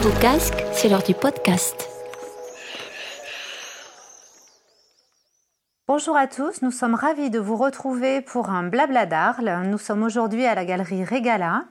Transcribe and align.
vos 0.00 0.18
casques, 0.18 0.64
c'est 0.72 0.88
l'heure 0.88 1.02
du 1.02 1.12
podcast. 1.12 1.86
Bonjour 5.86 6.16
à 6.16 6.26
tous, 6.26 6.62
nous 6.62 6.70
sommes 6.70 6.94
ravis 6.94 7.28
de 7.28 7.38
vous 7.38 7.56
retrouver 7.56 8.22
pour 8.22 8.48
un 8.48 8.62
blabla 8.62 9.04
d'Arles. 9.04 9.60
Nous 9.66 9.76
sommes 9.76 10.02
aujourd'hui 10.02 10.46
à 10.46 10.54
la 10.54 10.64
galerie 10.64 11.04
Régala. 11.04 11.64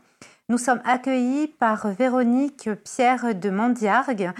Nous 0.47 0.59
sommes 0.59 0.81
accueillis 0.85 1.47
par 1.47 1.87
Véronique 1.87 2.69
Pierre 2.83 3.33
de 3.33 3.49
Mandiargue, 3.49 4.31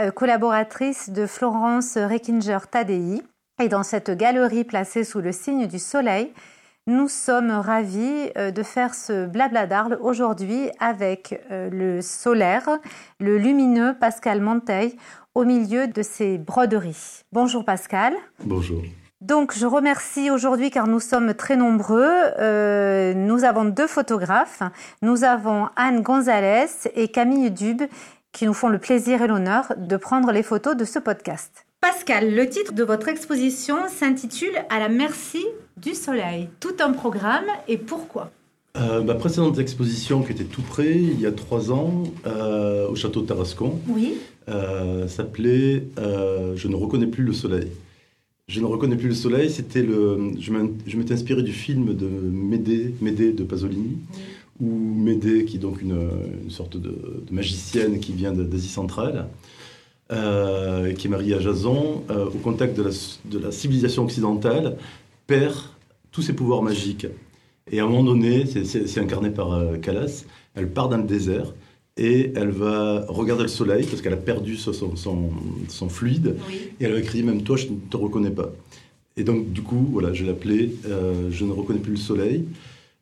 euh, 0.00 0.10
collaboratrice 0.10 1.10
de 1.10 1.26
Florence 1.26 1.96
Reckinger-Tadei. 1.96 3.22
Et 3.62 3.68
dans 3.68 3.84
cette 3.84 4.10
galerie 4.10 4.64
placée 4.64 5.04
sous 5.04 5.20
le 5.20 5.30
signe 5.30 5.68
du 5.68 5.78
soleil, 5.78 6.32
nous 6.86 7.08
sommes 7.08 7.50
ravis 7.50 8.30
euh, 8.36 8.50
de 8.50 8.62
faire 8.62 8.94
ce 8.94 9.26
blabla 9.26 9.66
d'Arles 9.66 9.98
aujourd'hui 10.00 10.70
avec 10.78 11.40
euh, 11.50 11.68
le 11.70 12.00
solaire, 12.00 12.68
le 13.18 13.38
lumineux 13.38 13.94
Pascal 13.98 14.40
Monteil 14.40 14.96
au 15.34 15.44
milieu 15.44 15.88
de 15.88 16.02
ses 16.02 16.38
broderies. 16.38 17.22
Bonjour 17.32 17.64
Pascal. 17.64 18.14
Bonjour. 18.44 18.82
Donc 19.20 19.52
je 19.56 19.66
remercie 19.66 20.30
aujourd'hui 20.30 20.70
car 20.70 20.86
nous 20.86 21.00
sommes 21.00 21.34
très 21.34 21.56
nombreux. 21.56 22.08
Euh, 22.38 23.14
nous 23.14 23.42
avons 23.42 23.64
deux 23.64 23.88
photographes. 23.88 24.62
Nous 25.02 25.24
avons 25.24 25.68
Anne 25.74 26.02
Gonzalez 26.02 26.66
et 26.94 27.08
Camille 27.08 27.50
Dube 27.50 27.82
qui 28.30 28.46
nous 28.46 28.54
font 28.54 28.68
le 28.68 28.78
plaisir 28.78 29.22
et 29.22 29.26
l'honneur 29.26 29.72
de 29.76 29.96
prendre 29.96 30.30
les 30.30 30.42
photos 30.44 30.76
de 30.76 30.84
ce 30.84 31.00
podcast. 31.00 31.65
Pascal, 31.86 32.34
le 32.34 32.48
titre 32.48 32.72
de 32.74 32.82
votre 32.82 33.08
exposition 33.08 33.76
s'intitule 33.88 34.54
À 34.70 34.78
la 34.80 34.88
merci 34.88 35.44
du 35.76 35.94
soleil. 35.94 36.48
Tout 36.58 36.74
un 36.80 36.92
programme 36.92 37.44
et 37.68 37.76
pourquoi? 37.76 38.30
Euh, 38.76 39.02
ma 39.02 39.14
précédente 39.14 39.58
exposition, 39.58 40.22
qui 40.22 40.32
était 40.32 40.44
tout 40.44 40.62
près, 40.62 40.94
il 40.96 41.20
y 41.20 41.26
a 41.26 41.32
trois 41.32 41.70
ans, 41.72 42.02
euh, 42.26 42.88
au 42.88 42.94
château 42.96 43.22
de 43.22 43.26
Tarascon, 43.26 43.78
Oui. 43.88 44.14
euh, 44.48 45.06
s'appelait 45.08 45.84
Je 45.96 46.68
ne 46.68 46.74
reconnais 46.74 47.06
plus 47.06 47.24
le 47.24 47.32
soleil. 47.32 47.68
Je 48.48 48.60
ne 48.60 48.66
reconnais 48.66 48.96
plus 48.96 49.08
le 49.08 49.14
soleil, 49.14 49.50
c'était 49.50 49.82
le. 49.82 50.18
Je 50.38 50.96
m'étais 50.96 51.14
inspiré 51.14 51.42
du 51.42 51.52
film 51.52 51.94
de 51.94 52.06
Médée, 52.06 52.94
Médée 53.00 53.32
de 53.32 53.42
Pasolini, 53.44 53.98
où 54.60 54.66
Médée, 54.78 55.44
qui 55.44 55.56
est 55.56 55.60
donc 55.60 55.82
une, 55.82 55.98
une 56.44 56.50
sorte 56.50 56.76
de, 56.76 56.90
de 56.90 57.32
magicienne 57.34 57.98
qui 57.98 58.12
vient 58.12 58.32
d'Asie 58.32 58.68
centrale, 58.68 59.26
euh, 60.12 60.92
qui 60.92 61.06
est 61.06 61.10
mariée 61.10 61.34
à 61.34 61.40
Jason, 61.40 62.02
euh, 62.10 62.26
au 62.26 62.38
contact 62.38 62.76
de 62.76 62.82
la, 62.84 62.90
de 63.24 63.38
la 63.38 63.50
civilisation 63.52 64.04
occidentale, 64.04 64.76
perd 65.26 65.54
tous 66.12 66.22
ses 66.22 66.32
pouvoirs 66.32 66.62
magiques. 66.62 67.06
Et 67.70 67.80
à 67.80 67.84
un 67.84 67.88
moment 67.88 68.04
donné, 68.04 68.46
c'est- 68.46 68.98
incarné 69.00 69.30
par 69.30 69.52
euh, 69.52 69.76
Calas, 69.76 70.24
elle 70.54 70.68
part 70.68 70.88
dans 70.88 70.98
le 70.98 71.02
désert 71.04 71.52
et 71.96 72.32
elle 72.36 72.50
va 72.50 73.04
regarder 73.08 73.42
le 73.42 73.48
soleil 73.48 73.84
parce 73.86 74.00
qu'elle 74.02 74.12
a 74.12 74.16
perdu 74.18 74.56
son, 74.56 74.72
son, 74.72 74.94
son- 74.96 75.30
son 75.68 75.88
fluide. 75.88 76.36
Oui. 76.48 76.68
Et 76.78 76.84
elle 76.84 76.92
va 76.94 77.00
crier 77.00 77.24
même 77.24 77.42
toi, 77.42 77.56
je 77.56 77.66
ne 77.66 77.76
te 77.90 77.96
reconnais 77.96 78.30
pas. 78.30 78.52
Et 79.16 79.24
donc, 79.24 79.50
du 79.52 79.62
coup, 79.62 79.88
voilà, 79.92 80.12
je 80.12 80.24
l'appelais 80.24 80.70
euh, 80.86 81.30
Je 81.30 81.44
ne 81.44 81.52
reconnais 81.52 81.80
plus 81.80 81.92
le 81.92 81.96
soleil. 81.98 82.44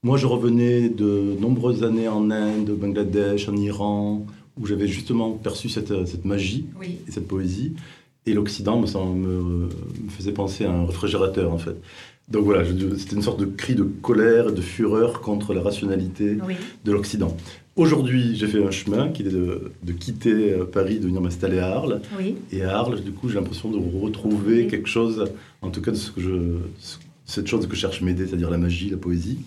Moi, 0.02 0.16
je 0.16 0.26
revenais 0.26 0.88
de 0.88 1.34
nombreuses 1.40 1.82
années 1.82 2.08
en 2.08 2.30
Inde, 2.30 2.70
au 2.70 2.76
Bangladesh, 2.76 3.48
en 3.48 3.56
Iran, 3.56 4.24
où 4.60 4.66
j'avais 4.66 4.86
justement 4.86 5.32
perçu 5.32 5.68
cette, 5.68 6.06
cette 6.06 6.24
magie 6.24 6.66
Oui. 6.80 6.98
et 7.08 7.10
cette 7.10 7.26
poésie. 7.28 7.72
Et 8.26 8.32
l'Occident 8.34 8.80
me, 8.80 8.86
sem- 8.86 9.14
me, 9.14 9.42
me 9.42 10.10
faisait 10.16 10.32
penser 10.32 10.64
à 10.64 10.72
un 10.72 10.86
réfrigérateur, 10.86 11.52
en 11.52 11.58
fait. 11.58 11.76
Donc 12.28 12.44
voilà, 12.44 12.64
je- 12.64 12.94
c'était 12.96 13.16
une 13.16 13.22
sorte 13.22 13.38
de 13.40 13.44
cri 13.44 13.74
de 13.74 13.82
colère 13.82 14.48
et 14.48 14.52
de 14.52 14.60
fureur 14.62 15.20
contre 15.20 15.52
la 15.52 15.60
rationalité 15.62 16.38
Oui. 16.46 16.54
de 16.84 16.92
l'Occident. 16.92 17.36
Aujourd'hui, 17.76 18.36
j'ai 18.36 18.46
fait 18.46 18.64
un 18.64 18.70
chemin 18.70 19.08
qui 19.08 19.22
est 19.22 19.30
de, 19.30 19.72
de 19.82 19.92
quitter 19.92 20.52
euh, 20.52 20.64
Paris, 20.64 21.00
de 21.00 21.06
venir 21.06 21.20
m'installer 21.20 21.58
à 21.58 21.74
Arles. 21.74 22.00
Oui. 22.16 22.36
Et 22.52 22.62
à 22.62 22.78
Arles, 22.78 23.00
du 23.02 23.10
coup, 23.10 23.28
j'ai 23.28 23.34
l'impression 23.34 23.70
de 23.70 23.78
retrouver 24.00 24.68
quelque 24.68 24.88
chose, 24.88 25.24
en 25.60 25.70
tout 25.70 25.82
cas 25.82 25.90
de 25.90 25.96
ce 25.96 26.10
que 26.12 26.20
je, 26.20 26.30
ce- 26.78 26.98
cette 27.26 27.46
chose 27.48 27.66
que 27.66 27.74
cherche 27.74 28.00
m'aider, 28.00 28.26
c'est-à-dire 28.26 28.50
la 28.50 28.58
magie, 28.58 28.88
la 28.90 28.96
poésie. 28.96 29.38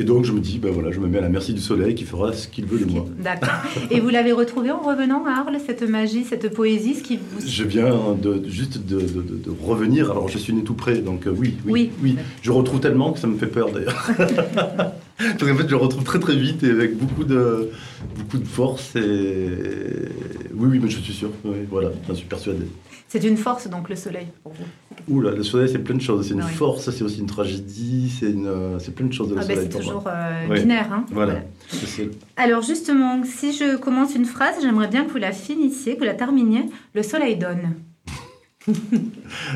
Et 0.00 0.04
donc, 0.04 0.24
je 0.24 0.32
me 0.32 0.40
dis, 0.40 0.58
ben 0.58 0.70
voilà, 0.72 0.90
je 0.92 0.98
me 0.98 1.06
mets 1.08 1.18
à 1.18 1.20
la 1.20 1.28
merci 1.28 1.52
du 1.52 1.60
soleil 1.60 1.94
qui 1.94 2.04
fera 2.04 2.32
ce 2.32 2.48
qu'il 2.48 2.64
veut 2.64 2.78
de 2.78 2.90
moi. 2.90 3.04
D'accord. 3.22 3.50
Et 3.90 4.00
vous 4.00 4.08
l'avez 4.08 4.32
retrouvé 4.32 4.70
en 4.70 4.80
revenant 4.80 5.26
à 5.26 5.40
Arles, 5.40 5.58
cette 5.66 5.82
magie, 5.86 6.24
cette 6.24 6.54
poésie, 6.54 6.94
ce 6.94 7.02
qui 7.02 7.16
vous... 7.18 7.46
Je 7.46 7.64
viens 7.64 7.94
de, 8.20 8.42
juste 8.48 8.78
de, 8.86 8.98
de- 8.98 9.02
de- 9.20 9.36
de 9.44 9.50
revenir. 9.62 10.10
Alors, 10.10 10.28
je 10.30 10.38
suis 10.38 10.54
né 10.54 10.62
tout 10.64 10.72
près, 10.72 10.98
donc 11.02 11.26
euh, 11.26 11.34
oui, 11.36 11.54
oui, 11.66 11.90
Oui. 12.02 12.16
Je 12.40 12.50
retrouve 12.50 12.80
tellement 12.80 13.12
que 13.12 13.18
ça 13.18 13.26
me 13.26 13.36
fait 13.36 13.46
peur 13.46 13.70
d'ailleurs. 13.72 14.08
Parce 14.16 15.36
qu'en 15.50 15.54
fait, 15.54 15.64
je 15.66 15.70
le 15.70 15.76
retrouve 15.76 16.02
très 16.02 16.18
très 16.18 16.34
vite 16.34 16.62
et 16.62 16.70
avec 16.70 16.96
beaucoup 16.96 17.24
de, 17.24 17.68
beaucoup 18.16 18.38
de 18.38 18.46
force. 18.46 18.96
Et... 18.96 19.00
Oui, 20.54 20.68
oui, 20.70 20.80
mais 20.82 20.88
je 20.88 20.98
suis 20.98 21.12
sûr. 21.12 21.28
Oui, 21.44 21.56
voilà, 21.70 21.90
j'en 22.08 22.14
suis 22.14 22.26
persuadé. 22.26 22.64
C'est 23.12 23.24
une 23.24 23.36
force, 23.36 23.68
donc, 23.68 23.88
le 23.88 23.96
soleil, 23.96 24.28
pour 24.44 24.52
vous. 24.52 24.64
Ouh 25.08 25.20
là, 25.20 25.32
le 25.32 25.42
soleil, 25.42 25.68
c'est 25.68 25.80
plein 25.80 25.96
de 25.96 26.00
choses. 26.00 26.28
C'est 26.28 26.34
une 26.34 26.42
Ah 26.42 26.46
oui. 26.48 26.54
force, 26.54 26.88
c'est 26.90 27.02
aussi 27.02 27.18
une 27.18 27.26
tragédie, 27.26 28.08
c'est 28.08 28.30
une, 28.30 28.46
euh, 28.46 28.78
c'est 28.78 28.94
plein 28.94 29.06
de 29.06 29.12
choses 29.12 29.30
de 29.30 29.34
le 29.34 29.40
Ah 29.40 29.44
ben, 29.44 29.54
soleil 29.56 29.68
c'est 29.72 29.78
toujours 29.80 30.04
euh, 30.06 30.46
binaire. 30.54 30.92
Hein 30.92 31.04
Voilà. 31.10 31.40
Alors 32.36 32.62
justement, 32.62 33.20
si 33.24 33.52
je 33.52 33.76
commence 33.76 34.14
une 34.14 34.26
phrase, 34.26 34.54
j'aimerais 34.62 34.86
bien 34.86 35.04
que 35.04 35.10
vous 35.10 35.16
la 35.18 35.32
finissiez, 35.32 35.94
que 35.94 35.98
vous 35.98 36.04
la 36.04 36.14
terminiez. 36.14 36.66
Le 36.94 37.02
soleil 37.02 37.36
donne. 37.36 37.74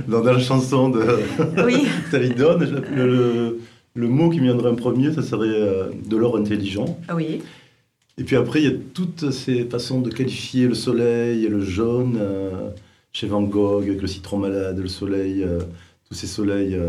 Dans 0.09 0.22
la 0.25 0.38
chanson 0.41 0.88
de 0.88 1.03
Oui. 1.65 1.86
Salidon, 2.10 2.59
je- 2.60 2.66
le, 2.94 3.06
le, 3.06 3.60
le 3.94 4.09
mot 4.09 4.31
qui 4.31 4.38
me 4.38 4.44
viendrait 4.47 4.71
en 4.71 4.75
premier, 4.76 5.12
ça 5.12 5.22
serait 5.22 5.47
euh, 5.48 5.91
de 6.04 6.16
l'or 6.16 6.36
intelligent. 6.36 6.98
Oui. 7.15 7.41
Et 8.19 8.25
puis 8.25 8.34
après, 8.36 8.62
il 8.62 8.65
y 8.65 8.75
a 8.75 8.76
toutes 8.94 9.31
ces 9.31 9.65
façons 9.65 10.00
de 10.00 10.10
qualifier 10.10 10.66
le 10.66 10.75
soleil 10.75 11.44
et 11.44 11.48
le 11.48 11.60
jaune. 11.60 12.19
euh, 12.21 12.71
chez 13.15 13.29
Van 13.29 13.43
Gogh, 13.43 13.85
avec 13.85 14.03
le 14.03 14.07
citron 14.09 14.37
malade, 14.39 14.79
le 14.79 14.89
soleil, 14.89 15.43
euh, 15.43 15.61
tous 16.09 16.15
ces 16.15 16.27
soleils 16.27 16.75
euh, 16.75 16.89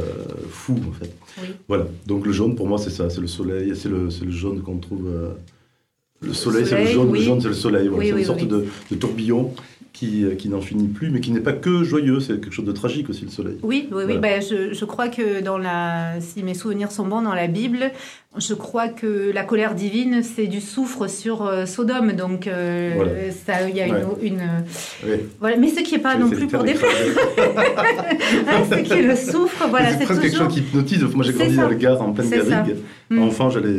fous, 0.50 0.80
en 0.90 0.92
fait. 0.92 1.16
Oui. 1.42 1.48
Voilà. 1.68 1.88
Donc 2.08 2.26
le 2.26 2.34
jaune, 2.34 2.56
pour 2.56 2.68
moi, 2.68 2.80
c'est 2.80 2.90
ça. 2.90 3.10
C'est 3.10 3.22
le 3.22 3.28
soleil, 3.28 3.74
c'est 3.76 3.90
le, 3.90 4.10
jaune 4.10 4.62
qu'on 4.62 4.80
trouve. 4.80 5.08
euh, 5.08 5.30
le 6.22 6.34
soleil, 6.34 6.66
c'est 6.66 6.84
le 6.84 6.90
jaune, 6.90 7.10
oui. 7.12 7.20
le 7.20 7.26
jaune, 7.26 7.42
c'est 7.42 7.48
le 7.48 7.54
soleil. 7.54 7.88
Voilà. 7.88 8.04
Oui, 8.04 8.12
c'est 8.12 8.20
une 8.20 8.26
sorte 8.26 8.48
de 8.48 8.96
tourbillon 8.96 9.54
qui, 9.96 10.26
euh, 10.26 10.36
qui 10.36 10.50
n'en 10.50 10.60
finit 10.60 10.90
plus, 10.90 11.10
mais 11.10 11.22
qui 11.22 11.32
n'est 11.32 11.40
pas 11.40 11.54
que 11.54 11.84
joyeux. 11.84 12.20
C'est 12.20 12.34
quelque 12.42 12.52
chose 12.54 12.66
de 12.66 12.72
tragique 12.74 13.10
aussi, 13.10 13.24
le 13.24 13.32
soleil. 13.32 13.56
Oui, 13.64 13.88
oui. 13.92 14.18
Ben, 14.18 14.42
je, 14.42 14.74
je 14.74 14.86
crois 14.86 15.08
que 15.08 15.42
dans 15.42 15.58
la, 15.58 16.20
si 16.20 16.44
mes 16.44 16.54
souvenirs 16.54 16.92
sont 16.92 17.08
bons, 17.08 17.22
dans 17.22 17.34
la 17.34 17.48
Bible, 17.48 17.92
je 18.38 18.54
crois 18.54 18.90
que 18.90 19.32
la 19.34 19.44
colère 19.46 19.74
divine, 19.74 20.22
c'est 20.22 20.48
du 20.48 20.60
soufre 20.60 21.10
sur 21.10 21.46
euh, 21.46 21.66
Sodome. 21.66 22.12
Donc, 22.12 22.48
euh, 22.48 22.92
Voilà. 22.96 23.12
ça, 23.32 23.70
il 23.70 23.76
y 23.78 23.82
a 23.82 23.88
Ouais. 23.88 24.02
une, 24.22 24.34
une- 24.34 24.64
Oui. 25.06 25.16
voilà. 25.40 25.56
Mais 25.56 25.70
ce 25.70 25.80
qui 25.80 25.94
n'est 25.96 26.02
pas 26.02 26.18
non 26.18 26.30
plus 26.30 26.48
pour 26.48 26.66
écrasé. 26.68 27.12
Hein, 28.48 28.64
ce 28.70 28.76
qui 28.82 28.94
est 28.94 29.02
le 29.02 29.16
soufre, 29.16 29.68
voilà, 29.70 29.92
c'est 29.98 30.04
presque 30.06 30.22
quelque 30.22 30.32
toujours. 30.34 30.46
chose 30.48 30.56
qui 30.56 30.60
hypnotise. 30.62 31.04
Moi, 31.16 31.24
j'ai 31.26 31.34
grandi 31.34 31.56
ça. 31.56 31.62
dans 31.64 31.70
le 31.70 31.76
Gard, 31.76 32.02
en 32.02 32.12
pleine 32.12 32.30
garrigue. 32.30 32.76
Mm. 33.10 33.30
J'allais, 33.52 33.78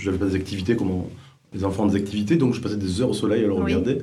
j'avais 0.00 0.18
pas 0.18 0.26
des 0.26 0.36
activités 0.36 0.76
comme 0.76 0.90
on- 0.90 1.06
les 1.54 1.64
enfants 1.64 1.82
ont 1.84 1.86
des 1.86 1.96
activités, 1.96 2.36
donc 2.36 2.54
je 2.54 2.60
passais 2.60 2.76
des 2.76 3.00
heures 3.00 3.10
au 3.10 3.14
soleil 3.14 3.44
à 3.44 3.46
le 3.48 3.52
Oui. 3.54 3.60
regarder. 3.64 3.98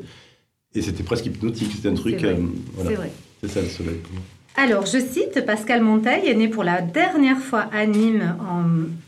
Et 0.76 0.82
c'était 0.82 1.04
presque 1.04 1.26
hypnotique. 1.26 1.72
C'était 1.76 1.90
un 1.90 1.96
truc. 1.96 2.18
C'est 2.20 2.28
vrai. 2.28 2.36
euh, 2.36 2.46
voilà. 2.74 2.90
C'est 2.90 2.96
vrai. 2.96 3.12
C'est 3.42 3.50
ça 3.50 3.62
le 3.62 3.68
soleil 3.68 3.96
pour 3.96 4.14
moi. 4.14 4.22
Alors, 4.56 4.86
je 4.86 5.00
cite, 5.00 5.46
Pascal 5.46 5.82
Monteil 5.82 6.28
est 6.28 6.34
né 6.34 6.50
pour 6.50 6.66
la 6.66 6.82
dernière 6.82 7.38
fois 7.38 7.68
à 7.72 7.86
Nîmes 7.86 8.36
en... 8.42 8.64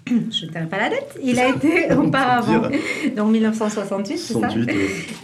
Je 0.31 0.45
ne 0.45 0.65
pas 0.65 0.77
la 0.77 0.89
date. 0.89 1.17
Il 1.21 1.39
a 1.39 1.49
été 1.49 1.91
auparavant... 1.97 2.69
Donc 3.17 3.31
1968, 3.31 4.17
c'est 4.17 4.33
ça 4.33 4.39
68, 4.39 4.65
ouais. 4.67 4.73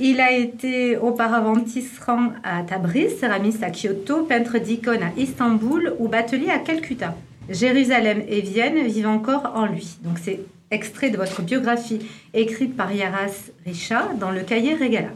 Il 0.02 0.20
a 0.20 0.34
été 0.36 0.98
auparavant 0.98 1.58
tisserand 1.62 2.34
à 2.44 2.64
Tabriz, 2.64 3.18
céramiste 3.20 3.64
à 3.64 3.70
Kyoto, 3.70 4.24
peintre 4.24 4.58
d'icônes 4.58 5.04
à 5.04 5.18
Istanbul 5.18 5.94
ou 6.00 6.10
batelier 6.10 6.50
à 6.50 6.60
Calcutta. 6.60 7.16
Jérusalem 7.50 8.22
et 8.28 8.42
Vienne 8.42 8.86
vivent 8.86 9.08
encore 9.08 9.54
en 9.56 9.66
lui. 9.66 9.98
Donc 10.04 10.18
c'est 10.22 10.42
extrait 10.72 11.10
de 11.10 11.16
votre 11.16 11.42
biographie 11.42 12.00
écrite 12.34 12.76
par 12.76 12.92
Yaras 12.92 13.52
Richa 13.66 14.10
dans 14.20 14.32
le 14.32 14.42
cahier 14.42 14.74
Régala. 14.74 15.12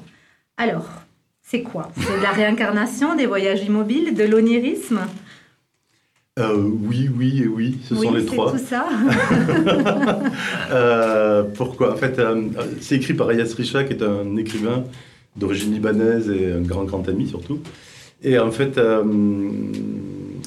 Alors, 0.56 1.01
c'est 1.52 1.64
quoi? 1.64 1.92
C'est 1.98 2.18
de 2.18 2.24
la 2.24 2.32
réincarnation, 2.32 3.14
des 3.14 3.26
voyages 3.26 3.62
immobiles, 3.66 4.14
de 4.16 4.24
l'onirisme? 4.24 5.02
Euh, 6.40 6.56
oui, 6.56 7.10
oui 7.14 7.42
et 7.44 7.48
oui, 7.48 7.78
ce 7.84 7.94
Oui, 7.94 8.08
sont 8.08 8.14
les 8.14 8.22
c'est 8.22 8.28
trois. 8.28 8.52
tout 8.54 8.58
ça. 8.58 8.88
Euh, 10.72 11.44
pourquoi? 11.54 11.92
En 11.92 11.98
fait, 11.98 12.18
euh, 12.20 12.44
c'est 12.80 12.96
écrit 12.96 13.14
par 13.14 13.30
Ayas 13.30 13.54
Richa, 13.58 13.84
qui 13.84 13.92
est 13.92 14.02
un 14.02 14.38
écrivain 14.38 14.86
d'origine 15.36 15.74
libanaise 15.74 16.30
et 16.30 16.54
un 16.54 16.62
grand, 16.62 16.86
grand 16.86 17.06
ami 17.10 17.28
surtout. 17.28 17.60
Et 18.24 18.40
en 18.40 18.52
fait, 18.52 18.80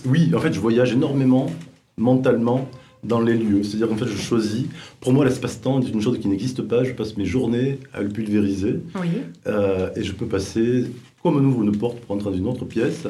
oui, 0.06 0.32
en 0.34 0.38
fait, 0.38 0.54
je 0.54 0.60
voyage 0.60 0.92
énormément 0.92 1.50
mentalement 1.98 2.66
dans 3.04 3.20
les 3.20 3.36
lieux. 3.36 3.62
C'est-à-dire 3.62 3.88
qu'en 3.88 3.96
fait, 3.96 4.06
je 4.06 4.16
choisis. 4.16 4.64
Pour 5.00 5.12
moi, 5.12 5.24
l'espace-temps 5.24 5.80
est 5.80 5.88
une 5.90 6.00
chose 6.00 6.18
qui 6.18 6.28
n'existe 6.28 6.62
pas. 6.62 6.84
Je 6.84 6.92
passe 6.92 7.16
mes 7.16 7.24
journées 7.26 7.78
à 7.92 8.02
le 8.02 8.08
pulvériser. 8.08 8.80
Oui. 9.00 9.08
Euh, 9.46 9.90
et 9.96 10.02
je 10.02 10.12
peux 10.12 10.26
passer, 10.26 10.86
comme 11.22 11.36
on 11.36 11.44
ouvre 11.44 11.62
une 11.62 11.76
porte 11.76 11.98
pour 12.00 12.14
entrer 12.16 12.30
dans 12.30 12.36
une 12.36 12.46
autre 12.48 12.64
pièce, 12.64 13.06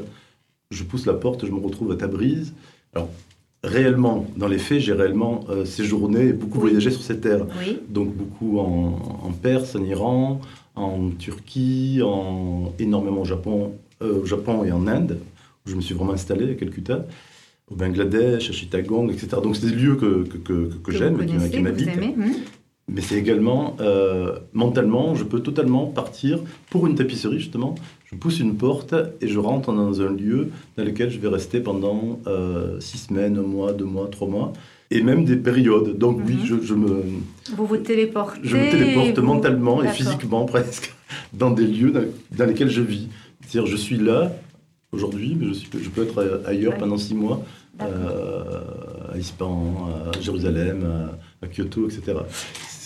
je 0.70 0.82
pousse 0.84 1.06
la 1.06 1.14
porte, 1.14 1.46
je 1.46 1.52
me 1.52 1.60
retrouve 1.60 1.92
à 1.92 1.96
Tabriz. 1.96 2.52
Alors, 2.94 3.08
réellement, 3.62 4.26
dans 4.36 4.48
les 4.48 4.58
faits, 4.58 4.80
j'ai 4.80 4.92
réellement 4.92 5.44
euh, 5.48 5.64
séjourné 5.64 6.26
et 6.26 6.32
beaucoup 6.32 6.58
Oui. 6.58 6.70
voyagé 6.70 6.90
sur 6.90 7.02
ces 7.02 7.18
terres. 7.20 7.46
Oui. 7.60 7.78
Donc, 7.88 8.14
beaucoup 8.14 8.58
en, 8.58 9.20
en 9.22 9.32
Perse, 9.32 9.74
en 9.76 9.84
Iran, 9.84 10.40
en 10.74 11.10
Turquie, 11.10 12.00
en, 12.04 12.72
énormément 12.78 13.22
au 13.22 13.24
Japon, 13.24 13.72
euh, 14.02 14.22
au 14.22 14.26
Japon 14.26 14.64
et 14.64 14.72
en 14.72 14.86
Inde, 14.86 15.18
où 15.66 15.70
je 15.70 15.76
me 15.76 15.80
suis 15.80 15.94
vraiment 15.94 16.12
installé 16.12 16.50
à 16.50 16.54
Calcutta, 16.54 17.06
au 17.70 17.74
Bangladesh, 17.76 18.50
à 18.50 18.52
Chittagong, 18.52 19.10
etc. 19.10 19.28
Donc 19.42 19.56
c'est 19.56 19.66
des 19.66 19.74
lieux 19.74 19.96
que, 19.96 20.24
que, 20.24 20.36
que, 20.38 20.70
que 20.82 20.92
j'aime 20.92 21.20
et 21.22 21.26
qui, 21.26 21.50
qui 21.50 21.60
m'habitent. 21.60 21.96
Hmm. 22.16 22.32
Mais 22.86 23.00
c'est 23.00 23.16
également, 23.16 23.76
euh, 23.80 24.38
mentalement, 24.52 25.14
je 25.14 25.24
peux 25.24 25.40
totalement 25.40 25.86
partir 25.86 26.38
pour 26.68 26.86
une 26.86 26.94
tapisserie, 26.94 27.38
justement. 27.38 27.74
Je 28.04 28.14
pousse 28.16 28.40
une 28.40 28.56
porte 28.56 28.94
et 29.22 29.28
je 29.28 29.38
rentre 29.38 29.72
dans 29.72 30.02
un 30.02 30.12
lieu 30.12 30.50
dans 30.76 30.84
lequel 30.84 31.08
je 31.10 31.18
vais 31.18 31.28
rester 31.28 31.60
pendant 31.60 32.20
euh, 32.26 32.78
six 32.80 32.98
semaines, 32.98 33.38
un 33.38 33.42
mois, 33.42 33.72
deux 33.72 33.86
mois, 33.86 34.08
trois 34.10 34.28
mois 34.28 34.52
et 34.90 35.02
même 35.02 35.24
des 35.24 35.36
périodes. 35.36 35.96
Donc 35.96 36.20
oui, 36.26 36.34
Mhm. 36.34 36.44
je, 36.44 36.54
je 36.62 36.74
me, 36.74 37.02
Vous 37.56 37.64
vous 37.66 37.78
téléportez. 37.78 38.40
je 38.42 38.54
me 38.54 38.70
téléporte 38.70 39.18
vous- 39.18 39.24
mentalement 39.26 39.82
et 39.82 39.88
physiquement 39.88 40.44
presque 40.54 40.94
dans 41.32 41.50
des 41.50 41.66
lieux 41.66 41.90
dans, 41.90 42.04
dans 42.36 42.44
lesquels 42.44 42.68
je 42.70 42.82
vis. 42.82 43.08
C'est-à-dire, 43.40 43.66
je 43.70 43.76
suis 43.76 43.96
là 43.96 44.30
aujourd'hui, 44.94 45.36
mais 45.38 45.48
je, 45.48 45.52
suis, 45.54 45.68
je 45.82 45.90
peux 45.90 46.02
être 46.04 46.42
ailleurs 46.46 46.72
Ouais. 46.72 46.78
pendant 46.78 46.96
six 46.98 47.14
mois, 47.14 47.42
euh, 47.82 48.60
à 49.12 49.18
Ispahan, 49.18 49.88
à 50.14 50.20
Jérusalem, 50.20 50.86
à, 51.42 51.44
à 51.46 51.48
Kyoto, 51.48 51.86
etc. 51.88 52.18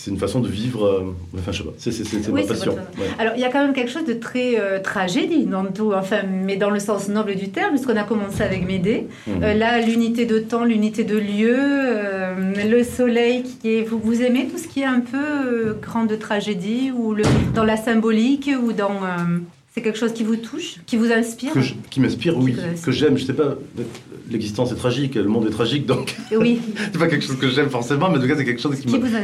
C'est 0.01 0.11
une 0.11 0.17
façon 0.17 0.39
de 0.39 0.47
vivre. 0.47 0.85
euh, 0.85 1.13
enfin, 1.37 1.51
je 1.51 1.57
sais 1.57 1.63
pas. 1.65 1.73
C'est 1.77 2.29
Oui, 2.31 2.41
ma 2.43 2.47
passion. 2.47 2.71
Ouais. 2.73 3.05
Alors, 3.19 3.33
il 3.35 3.41
y 3.41 3.43
a 3.43 3.49
quand 3.51 3.61
même 3.61 3.73
quelque 3.73 3.91
chose 3.91 4.05
de 4.05 4.13
très 4.13 4.57
euh, 4.57 4.79
tragédie 4.79 5.45
dans 5.45 5.65
tout, 5.65 5.91
enfin, 5.93 6.21
mais 6.25 6.55
dans 6.55 6.69
le 6.69 6.79
sens 6.79 7.09
noble 7.09 7.35
du 7.35 7.49
terme, 7.49 7.71
puisqu'on 7.71 7.97
a 7.97 8.03
commencé 8.03 8.41
avec 8.41 8.65
Médée. 8.65 9.07
Euh, 9.27 9.53
là, 9.53 9.79
l'unité 9.81 10.25
de 10.25 10.39
temps, 10.39 10.63
l'unité 10.63 11.03
de 11.03 11.17
lieu, 11.17 11.57
euh, 11.59 12.33
le 12.65 12.83
soleil 12.85 13.43
qui 13.43 13.75
est. 13.75 13.83
Vous, 13.83 13.99
vous 13.99 14.21
aimez 14.21 14.47
tout 14.47 14.57
ce 14.57 14.69
qui 14.69 14.79
est 14.81 14.85
un 14.85 15.01
peu 15.01 15.17
euh, 15.17 15.73
grande 15.81 16.17
tragédie, 16.17 16.91
ou 16.95 17.13
le, 17.13 17.23
dans 17.53 17.65
la 17.65 17.75
symbolique, 17.77 18.49
ou 18.63 18.71
dans. 18.71 19.01
C'est 19.73 19.81
quelque 19.81 19.97
chose 19.99 20.13
qui 20.13 20.23
vous 20.23 20.35
touche, 20.35 20.77
qui 20.85 20.97
vous 20.97 21.11
inspire 21.11 21.53
Que 21.53 21.61
je- 21.61 21.73
qui 21.89 21.99
m'inspire, 21.99 22.37
oui, 22.37 22.55
que 22.83 22.91
j'aime. 22.91 23.17
Je 23.17 23.25
sais 23.25 23.33
pas, 23.33 23.55
l'existence 24.31 24.71
est 24.71 24.75
tragique, 24.75 25.15
le 25.15 25.23
monde 25.25 25.45
est 25.47 25.51
tragique, 25.51 25.85
donc 25.85 26.15
Oui, 26.35 26.59
c'est 26.91 26.97
pas 26.97 27.07
quelque 27.07 27.25
chose 27.25 27.37
que 27.37 27.49
j'aime 27.49 27.69
forcément, 27.69 28.09
mais 28.09 28.17
en 28.17 28.21
tout 28.21 28.27
cas, 28.27 28.35
c'est 28.35 28.45
quelque 28.45 28.61
chose 28.61 28.75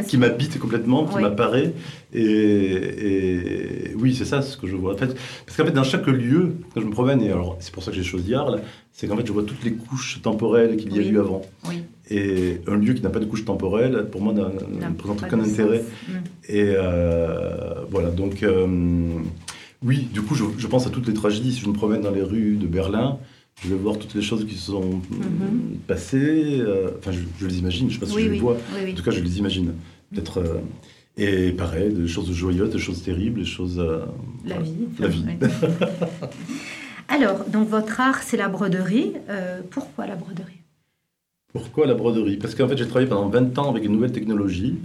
qui 0.08 0.18
m'habite 0.18 0.60
complètement, 0.60 1.06
qui 1.06 1.16
Oui. 1.16 1.22
m'apparaît. 1.24 1.74
Et, 2.14 2.22
et 2.24 3.96
oui, 3.96 4.16
c'est 4.16 4.26
ça 4.26 4.42
ce 4.42 4.56
que 4.58 4.68
je 4.68 4.76
vois. 4.76 4.94
En 4.94 4.98
fait, 4.98 5.16
parce 5.46 5.58
qu'en 5.58 5.66
fait, 5.66 5.72
dans 5.72 5.84
chaque 5.84 6.08
lieu, 6.08 6.54
quand 6.74 6.82
je 6.82 6.86
me 6.86 6.92
promène, 6.92 7.22
et 7.22 7.32
alors 7.32 7.58
c'est 7.60 7.74
pour 7.74 7.84
ça 7.84 7.92
que 7.92 7.98
j'ai 7.98 8.04
choisi 8.04 8.34
Arles, 8.36 8.62
c'est 8.94 9.08
qu'en 9.08 9.18
fait, 9.18 9.26
je 9.28 9.32
vois 9.34 9.44
toutes 9.44 9.64
les 9.64 9.74
couches 9.74 10.22
temporelles 10.22 10.78
qu'il 10.78 10.94
y 10.94 11.00
a 11.00 11.02
Oui. 11.02 11.10
eu 11.10 11.20
avant. 11.20 11.42
Oui, 11.68 11.84
Et 12.10 12.62
un 12.68 12.76
lieu 12.78 12.94
qui 12.94 13.02
n'a 13.02 13.10
pas 13.10 13.20
de 13.20 13.26
couche 13.26 13.44
temporelle, 13.46 14.08
pour 14.12 14.22
moi, 14.22 14.32
ne 14.34 14.94
présente 14.94 15.24
aucun 15.24 15.40
intérêt. 15.40 15.84
Mm. 16.08 16.12
Et 16.50 16.64
euh, 16.78 17.84
voilà, 17.90 18.10
donc 18.12 18.44
euh, 18.44 18.68
oui, 19.86 20.08
du 20.12 20.22
coup, 20.22 20.36
je, 20.36 20.44
je 20.58 20.68
pense 20.68 20.86
à 20.88 20.90
toutes 20.90 21.08
les 21.08 21.14
tragédies. 21.14 21.54
Si 21.54 21.62
je 21.62 21.68
me 21.70 21.74
promène 21.74 22.02
dans 22.02 22.12
les 22.12 22.22
rues 22.24 22.56
de 22.58 22.68
Berlin, 22.68 23.18
je 23.64 23.70
vais 23.70 23.76
voir 23.76 23.98
toutes 23.98 24.14
les 24.16 24.22
choses 24.22 24.46
qui 24.46 24.56
se 24.56 24.72
sont 24.72 25.02
Mhm. 25.12 25.78
passées. 25.88 26.58
euh, 26.60 26.90
Enfin, 27.00 27.12
je, 27.12 27.20
je 27.40 27.48
les 27.48 27.60
imagine, 27.60 27.90
je 27.90 27.96
ne 27.96 28.00
sais 28.00 28.06
pas 28.06 28.12
si 28.12 28.16
Oui, 28.16 28.24
je 28.24 28.30
oui, 28.30 28.36
les 28.36 28.42
vois. 28.42 28.58
oui, 28.74 28.80
oui. 28.86 28.92
En 28.92 28.96
tout 28.96 29.04
cas, 29.04 29.12
je 29.12 29.22
les 29.22 29.38
imagine. 29.40 29.74
Peut-être. 30.12 30.40
euh, 30.40 30.60
et 31.18 31.52
pareil, 31.54 31.94
des 31.94 32.08
choses 32.08 32.30
joyeuses, 32.34 32.72
des 32.72 32.80
choses 32.80 33.02
terribles, 33.02 33.40
des 33.40 33.46
choses. 33.46 33.80
euh, 33.80 34.00
La 34.46 34.56
voilà. 34.56 34.62
vie. 34.64 34.74
La 35.00 35.08
vie. 35.08 35.26
Alors, 37.08 37.46
donc 37.48 37.70
votre 37.70 38.00
art, 38.02 38.22
c'est 38.24 38.38
la 38.38 38.50
broderie. 38.50 39.14
Euh, 39.30 39.62
pourquoi 39.70 40.08
la 40.08 40.16
broderie? 40.16 40.60
Pourquoi 41.54 41.86
la 41.86 41.94
broderie? 41.94 42.38
Parce 42.38 42.56
qu'en 42.56 42.68
fait, 42.68 42.78
j'ai 42.78 42.88
travaillé 42.88 43.08
pendant 43.08 43.30
20 43.30 43.58
ans 43.60 43.70
avec 43.70 43.86
une 43.86 43.94
nouvelle 43.94 44.12
technologie. 44.12 44.76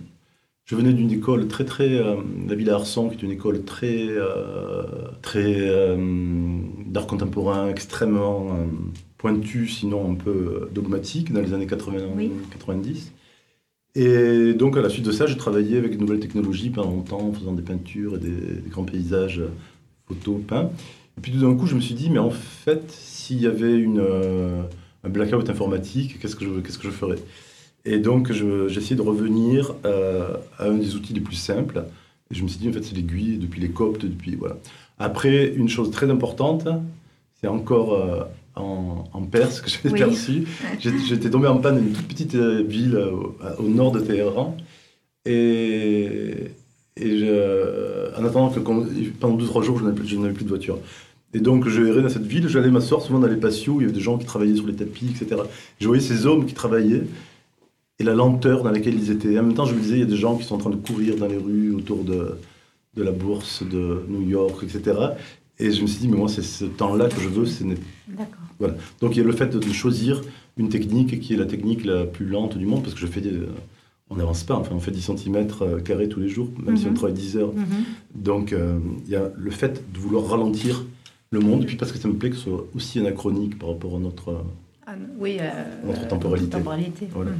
Je 0.64 0.76
venais 0.76 0.92
d'une 0.92 1.10
école 1.10 1.48
très, 1.48 1.64
très. 1.64 1.88
euh, 1.98 2.16
la 2.48 2.54
Villa 2.54 2.74
Arson, 2.76 3.08
qui 3.08 3.16
est 3.16 3.22
une 3.22 3.32
école 3.32 3.64
très. 3.64 4.06
euh, 4.08 4.84
très. 5.22 5.68
euh, 5.68 5.96
d'art 6.86 7.06
contemporain, 7.06 7.68
extrêmement 7.68 8.54
euh, 8.54 8.66
pointue, 9.18 9.66
sinon 9.68 10.12
un 10.12 10.14
peu 10.14 10.30
euh, 10.30 10.70
dogmatique, 10.72 11.32
dans 11.32 11.40
les 11.40 11.52
années 11.54 11.66
80, 11.66 12.06
Oui. 12.16 12.30
90. 12.50 13.12
Et 13.96 14.54
donc, 14.54 14.76
à 14.76 14.82
la 14.82 14.88
suite 14.90 15.04
de 15.06 15.12
ça, 15.12 15.26
j'ai 15.26 15.36
travaillé 15.36 15.76
avec 15.78 15.94
une 15.94 16.00
nouvelle 16.00 16.20
technologie 16.20 16.70
pendant 16.70 16.90
longtemps, 16.90 17.20
en 17.28 17.32
faisant 17.32 17.52
des 17.54 17.62
peintures 17.62 18.16
et 18.16 18.20
des, 18.20 18.30
des 18.62 18.70
grands 18.70 18.84
paysages 18.84 19.40
euh, 19.40 19.48
photos 20.08 20.40
peints. 20.46 20.70
Et 21.18 21.20
puis 21.22 21.32
tout 21.32 21.40
d'un 21.40 21.54
coup, 21.56 21.66
je 21.66 21.74
me 21.76 21.80
suis 21.80 21.94
dit, 21.94 22.10
mais 22.10 22.18
en 22.20 22.30
fait, 22.30 22.90
s'il 22.92 23.40
y 23.40 23.46
avait 23.46 23.76
une, 23.78 24.00
euh, 24.00 24.62
un 25.04 25.08
blackout 25.10 25.50
informatique, 25.50 26.18
qu'est-ce 26.20 26.36
que 26.36 26.44
je, 26.44 26.60
qu'est-ce 26.60 26.78
que 26.78 26.86
je 26.88 26.92
ferais? 26.92 27.18
Et 27.84 27.98
donc, 27.98 28.30
je- 28.32 28.68
j'ai 28.68 28.78
essayé 28.80 28.96
de 28.96 29.02
revenir 29.02 29.74
euh, 29.84 30.34
à 30.58 30.66
un 30.66 30.74
des 30.74 30.94
outils 30.96 31.12
les 31.14 31.20
plus 31.20 31.36
simples. 31.36 31.84
Et 32.30 32.34
je 32.34 32.42
me 32.42 32.48
suis 32.48 32.58
dit, 32.58 32.68
en 32.68 32.72
fait, 32.72 32.82
c'est 32.82 32.94
l'aiguille, 32.94 33.38
depuis 33.38 33.60
les 33.60 33.70
coptes, 33.70 34.04
depuis. 34.04 34.36
Voilà. 34.36 34.56
Après, 34.98 35.48
une 35.54 35.68
chose 35.68 35.90
très 35.90 36.10
importante, 36.10 36.68
c'est 37.40 37.48
encore 37.48 37.94
euh, 37.94 38.22
en, 38.54 39.04
en 39.12 39.22
Perse 39.22 39.60
que 39.62 39.70
j'ai 39.70 39.78
Oui. 39.90 39.98
perçu. 39.98 40.44
J'étais 40.78 41.30
tombé 41.30 41.48
en 41.48 41.56
panne 41.56 41.76
dans 41.76 41.82
une 41.82 41.92
toute 41.92 42.06
petite 42.08 42.34
euh, 42.34 42.62
ville 42.62 42.94
euh, 42.96 43.10
au, 43.10 43.34
au 43.64 43.68
nord 43.68 43.92
de 43.92 44.00
Téhéran. 44.00 44.56
Et, 45.26 46.50
et 46.96 47.18
je- 47.18 48.18
en 48.20 48.24
attendant 48.24 48.50
que 48.50 48.60
pendant 48.60 49.36
2-3 49.36 49.62
jours, 49.62 49.78
je 49.78 49.84
n'avais 49.84 49.94
plus, 49.96 50.06
je 50.08 50.16
n'avais 50.16 50.34
plus 50.34 50.44
de 50.44 50.48
voiture. 50.50 50.78
Et 51.32 51.38
donc, 51.40 51.68
je 51.68 51.82
errais 51.82 52.02
dans 52.02 52.08
cette 52.08 52.26
ville, 52.26 52.48
j'allais 52.48 52.70
m'asseoir 52.70 53.02
souvent 53.02 53.20
dans 53.20 53.28
les 53.28 53.36
patios, 53.36 53.74
où 53.74 53.80
il 53.80 53.82
y 53.82 53.86
avait 53.86 53.94
des 53.94 54.00
gens 54.00 54.18
qui 54.18 54.26
travaillaient 54.26 54.56
sur 54.56 54.66
les 54.66 54.74
tapis, 54.74 55.06
etc. 55.10 55.40
Je 55.80 55.86
voyais 55.86 56.02
ces 56.02 56.26
hommes 56.26 56.44
qui 56.44 56.54
travaillaient 56.54 57.04
et 58.00 58.02
la 58.04 58.14
lenteur 58.14 58.62
dans 58.64 58.70
laquelle 58.70 58.94
ils 58.94 59.10
étaient. 59.10 59.38
En 59.38 59.42
même 59.42 59.54
temps, 59.54 59.66
je 59.66 59.74
me 59.74 59.80
disais, 59.80 59.96
il 59.96 60.00
y 60.00 60.02
a 60.02 60.06
des 60.06 60.16
gens 60.16 60.36
qui 60.36 60.44
sont 60.44 60.54
en 60.54 60.58
train 60.58 60.70
de 60.70 60.76
courir 60.76 61.16
dans 61.16 61.26
les 61.26 61.36
rues 61.36 61.72
autour 61.74 62.02
de, 62.02 62.34
de 62.96 63.02
la 63.02 63.12
bourse 63.12 63.62
de 63.62 64.02
New 64.08 64.22
York, 64.28 64.62
etc. 64.62 64.98
Et 65.58 65.70
je 65.70 65.82
me 65.82 65.86
suis 65.86 66.00
dit, 66.00 66.08
mais 66.08 66.16
moi, 66.16 66.28
c'est 66.28 66.42
ce 66.42 66.64
temps-là 66.64 67.08
que 67.10 67.20
je 67.20 67.28
veux. 67.28 67.44
ce 67.44 67.62
D'accord. 68.08 68.74
Donc, 69.02 69.14
il 69.14 69.18
y 69.18 69.20
a 69.20 69.24
le 69.24 69.32
fait 69.32 69.54
de 69.54 69.72
choisir 69.72 70.22
une 70.56 70.70
technique 70.70 71.20
qui 71.20 71.34
est 71.34 71.36
la 71.36 71.44
technique 71.44 71.84
la 71.84 72.04
plus 72.06 72.24
lente 72.26 72.56
du 72.56 72.64
monde, 72.66 72.82
parce 72.82 72.94
que 72.94 73.00
je 73.00 73.06
fais 73.06 73.20
des... 73.20 73.34
On 74.12 74.16
n'avance 74.16 74.42
pas, 74.42 74.56
enfin, 74.56 74.74
on 74.74 74.80
fait 74.80 74.90
10 74.90 75.02
cm 75.16 75.46
carrés 75.84 76.08
tous 76.08 76.18
les 76.20 76.28
jours, 76.28 76.48
même 76.66 76.76
si 76.76 76.86
on 76.86 76.88
Mhm. 76.90 76.94
travaille 76.96 77.14
10 77.14 77.36
heures. 77.36 77.52
Mhm. 77.54 77.64
Donc, 78.16 78.52
euh, 78.52 78.78
il 79.06 79.10
y 79.12 79.14
a 79.16 79.30
le 79.36 79.50
fait 79.52 79.84
de 79.92 79.98
vouloir 79.98 80.26
ralentir 80.26 80.84
le 81.30 81.38
monde, 81.38 81.62
et 81.62 81.66
puis 81.66 81.76
parce 81.76 81.92
que 81.92 81.98
ça 81.98 82.08
me 82.08 82.14
plaît 82.14 82.30
que 82.30 82.36
ce 82.36 82.42
soit 82.44 82.66
aussi 82.74 82.98
anachronique 82.98 83.56
par 83.58 83.68
rapport 83.68 83.94
à 83.94 83.98
notre... 84.00 84.42
Ah, 84.86 84.94
oui, 85.20 85.36
euh, 85.40 85.50
Notre 85.86 86.08
temporalité. 86.08 86.50
temporalité. 86.50 87.08
Voilà. 87.14 87.30
Mhm. 87.30 87.36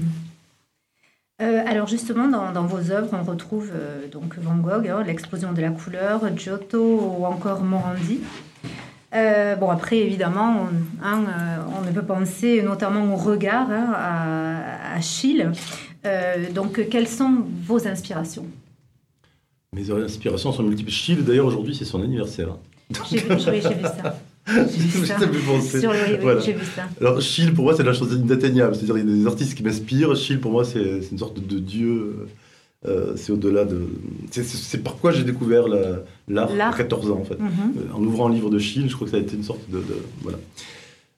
Euh, 1.41 1.63
alors 1.67 1.87
justement, 1.87 2.29
dans, 2.29 2.53
dans 2.53 2.65
vos 2.67 2.91
œuvres, 2.91 3.09
on 3.13 3.23
retrouve 3.23 3.71
euh, 3.75 4.07
donc 4.09 4.37
Van 4.39 4.57
Gogh, 4.57 4.89
hein, 4.89 5.03
l'explosion 5.07 5.53
de 5.53 5.61
la 5.63 5.71
couleur, 5.71 6.21
Giotto 6.37 7.17
ou 7.19 7.25
encore 7.25 7.63
Morandi. 7.63 8.21
Euh, 9.15 9.57
bon, 9.57 9.71
après, 9.71 9.99
évidemment, 9.99 10.67
on, 11.03 11.05
hein, 11.05 11.25
on 11.79 11.85
ne 11.85 11.91
peut 11.93 12.03
penser 12.05 12.63
notamment 12.63 13.13
au 13.13 13.17
regard 13.17 13.71
hein, 13.71 13.93
à, 13.97 14.97
à 14.97 15.01
Schiele. 15.01 15.53
Euh, 16.07 16.51
donc, 16.53 16.89
quelles 16.91 17.09
sont 17.09 17.43
vos 17.65 17.89
inspirations? 17.89 18.47
Mes 19.75 19.91
inspirations 19.91 20.53
sont 20.53 20.63
multiples. 20.63 20.91
Schiele, 20.91 21.25
d'ailleurs, 21.25 21.47
aujourd'hui, 21.47 21.75
c'est 21.75 21.85
son 21.85 22.03
anniversaire. 22.03 22.57
J'ai 23.11 23.19
vu, 23.19 23.39
j'ai- 23.39 23.61
j'ai 23.63 23.75
vu 23.75 23.83
ça. 23.85 24.17
J'ai 24.47 24.63
vu 24.63 25.07
ça. 25.07 25.17
Sur 25.81 25.93
le, 25.93 25.99
oui, 26.25 26.53
vu. 26.53 26.59
Alors, 27.01 27.21
Schiele, 27.21 27.55
pour 27.55 27.65
moi, 27.65 27.75
c'est 27.77 27.83
la 27.85 27.93
chose 27.93 28.13
inatteignable. 28.15 28.75
C'est-à-dire, 28.75 28.99
il 28.99 29.09
y 29.09 29.13
a 29.13 29.17
des 29.17 29.27
artistes 29.27 29.55
qui 29.55 29.63
m'inspirent. 29.63 30.17
Schiele, 30.17 30.41
pour 30.41 30.51
moi, 30.53 30.65
c'est 30.65 31.01
une 31.13 31.19
sorte 31.19 31.39
de 31.47 31.59
dieu. 31.59 32.27
Euh, 32.87 33.13
c'est 33.17 33.31
au-delà 33.33 33.65
de. 33.67 33.83
C'est 34.31 34.43
c'est 34.45 34.79
par 34.79 34.97
quoi 34.97 35.13
j'ai 35.13 35.23
découvert 35.25 35.69
la- 35.69 36.03
l'art 36.29 36.51
à 36.75 36.77
14 36.79 37.11
ans, 37.11 37.19
en 37.21 37.25
fait. 37.25 37.39
Mhm. 37.39 37.49
Euh, 37.77 37.95
En 37.95 38.03
ouvrant 38.03 38.29
un 38.31 38.33
livre 38.33 38.49
de 38.51 38.59
Schiele, 38.59 38.89
je 38.89 38.95
crois 38.95 39.07
que 39.07 39.11
ça 39.11 39.19
a 39.19 39.21
été 39.21 39.37
une 39.37 39.43
sorte 39.45 39.69
de. 39.71 39.79
de- 39.79 39.85
voilà. 40.23 40.39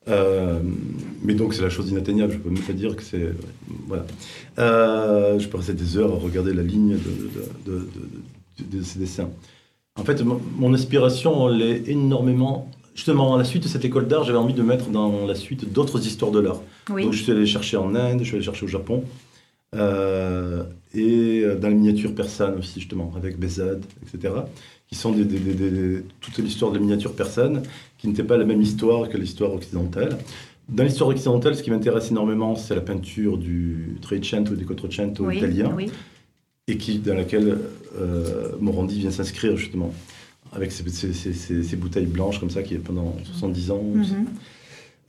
Euh, 0.09 0.59
mais 1.23 1.35
donc, 1.35 1.55
c'est 1.55 1.63
la 1.63 1.71
chose 1.71 1.89
inatteignable. 1.91 2.33
Je 2.33 2.39
peux 2.39 2.51
même 2.51 2.63
pas 2.63 2.73
dire 2.73 2.97
que 2.97 3.03
c'est. 3.05 3.33
Voilà. 3.87 4.05
Euh, 4.59 5.39
je 5.39 5.47
peux 5.49 5.57
rester 5.59 5.75
des 5.75 5.97
heures 5.97 6.13
à 6.13 6.17
regarder 6.17 6.53
la 6.53 6.63
ligne 6.65 6.97
de, 6.97 7.71
de, 7.73 7.89
de- 8.71 8.83
ces 8.83 8.99
dessins. 8.99 9.31
En 9.95 10.05
fait, 10.05 10.21
mon, 10.25 10.41
mon 10.59 10.75
inspiration, 10.75 11.49
elle 11.49 11.63
est 11.63 11.89
énormément. 11.89 12.69
Justement, 12.95 13.35
à 13.35 13.39
la 13.39 13.45
suite 13.45 13.63
de 13.63 13.69
cette 13.69 13.85
école 13.85 14.07
d'art, 14.07 14.25
j'avais 14.25 14.39
envie 14.39 14.53
de 14.55 14.63
mettre 14.63 14.91
dans 14.91 15.27
la 15.27 15.35
suite 15.35 15.73
d'autres 15.73 16.07
histoires 16.07 16.31
de 16.31 16.41
l'art. 16.41 16.61
Oui. 16.91 17.05
Donc, 17.05 17.13
je 17.13 17.23
suis 17.23 17.33
allé 17.33 17.47
chercher 17.47 17.77
en 17.79 17.95
Inde, 17.95 18.19
je 18.21 18.25
suis 18.25 18.37
allé 18.37 18.45
chercher 18.45 18.65
au 18.65 18.69
Japon. 18.69 19.05
euh, 19.75 20.65
et 20.95 21.45
dans 21.61 21.69
les 21.69 21.75
miniatures 21.75 22.15
persanes 22.15 22.59
aussi, 22.59 22.79
justement, 22.81 23.11
avec 23.17 23.39
Bézade, 23.39 23.83
etc. 24.03 24.35
Qui 24.87 24.95
sont 24.95 25.13
des, 25.13 25.25
des- 25.25 25.39
des- 25.39 25.71
des- 25.71 26.03
toute 26.21 26.37
l'histoire 26.39 26.71
des 26.73 26.79
miniatures 26.79 27.15
persanes, 27.15 27.63
qui 27.97 28.09
n'était 28.09 28.25
pas 28.25 28.37
la 28.37 28.45
même 28.45 28.61
histoire 28.61 29.09
que 29.09 29.17
l'histoire 29.17 29.55
occidentale. 29.55 30.19
Dans 30.69 30.85
l'histoire 30.85 31.09
occidentale, 31.09 31.57
ce 31.57 31.63
qui 31.63 31.71
m'intéresse 31.71 32.11
énormément, 32.11 32.55
c'est 32.57 32.75
la 32.75 32.83
peinture 32.83 33.39
du 33.39 33.97
Trecento 34.03 34.53
et 34.53 34.57
du 34.57 34.67
Quattrocento 34.67 35.25
oui, 35.25 35.39
italien 35.39 35.73
oui. 35.75 35.91
et 36.69 36.77
qui, 36.77 36.99
dans 36.99 37.15
laquelle 37.15 37.59
euh, 37.99 38.51
Morandi 38.61 38.99
vient 38.99 39.11
s'inscrire 39.11 39.57
justement, 39.57 39.93
avec 40.53 40.73
ses- 40.73 40.89
ses- 40.91 41.13
ses- 41.33 41.63
ses 41.63 41.77
bouteilles 41.77 42.07
blanches 42.07 42.39
comme 42.41 42.51
ça, 42.51 42.63
qui 42.63 42.75
est 42.75 42.79
pendant 42.79 43.17
70 43.25 43.71
ans. 43.71 43.83
Mhm. 43.83 44.27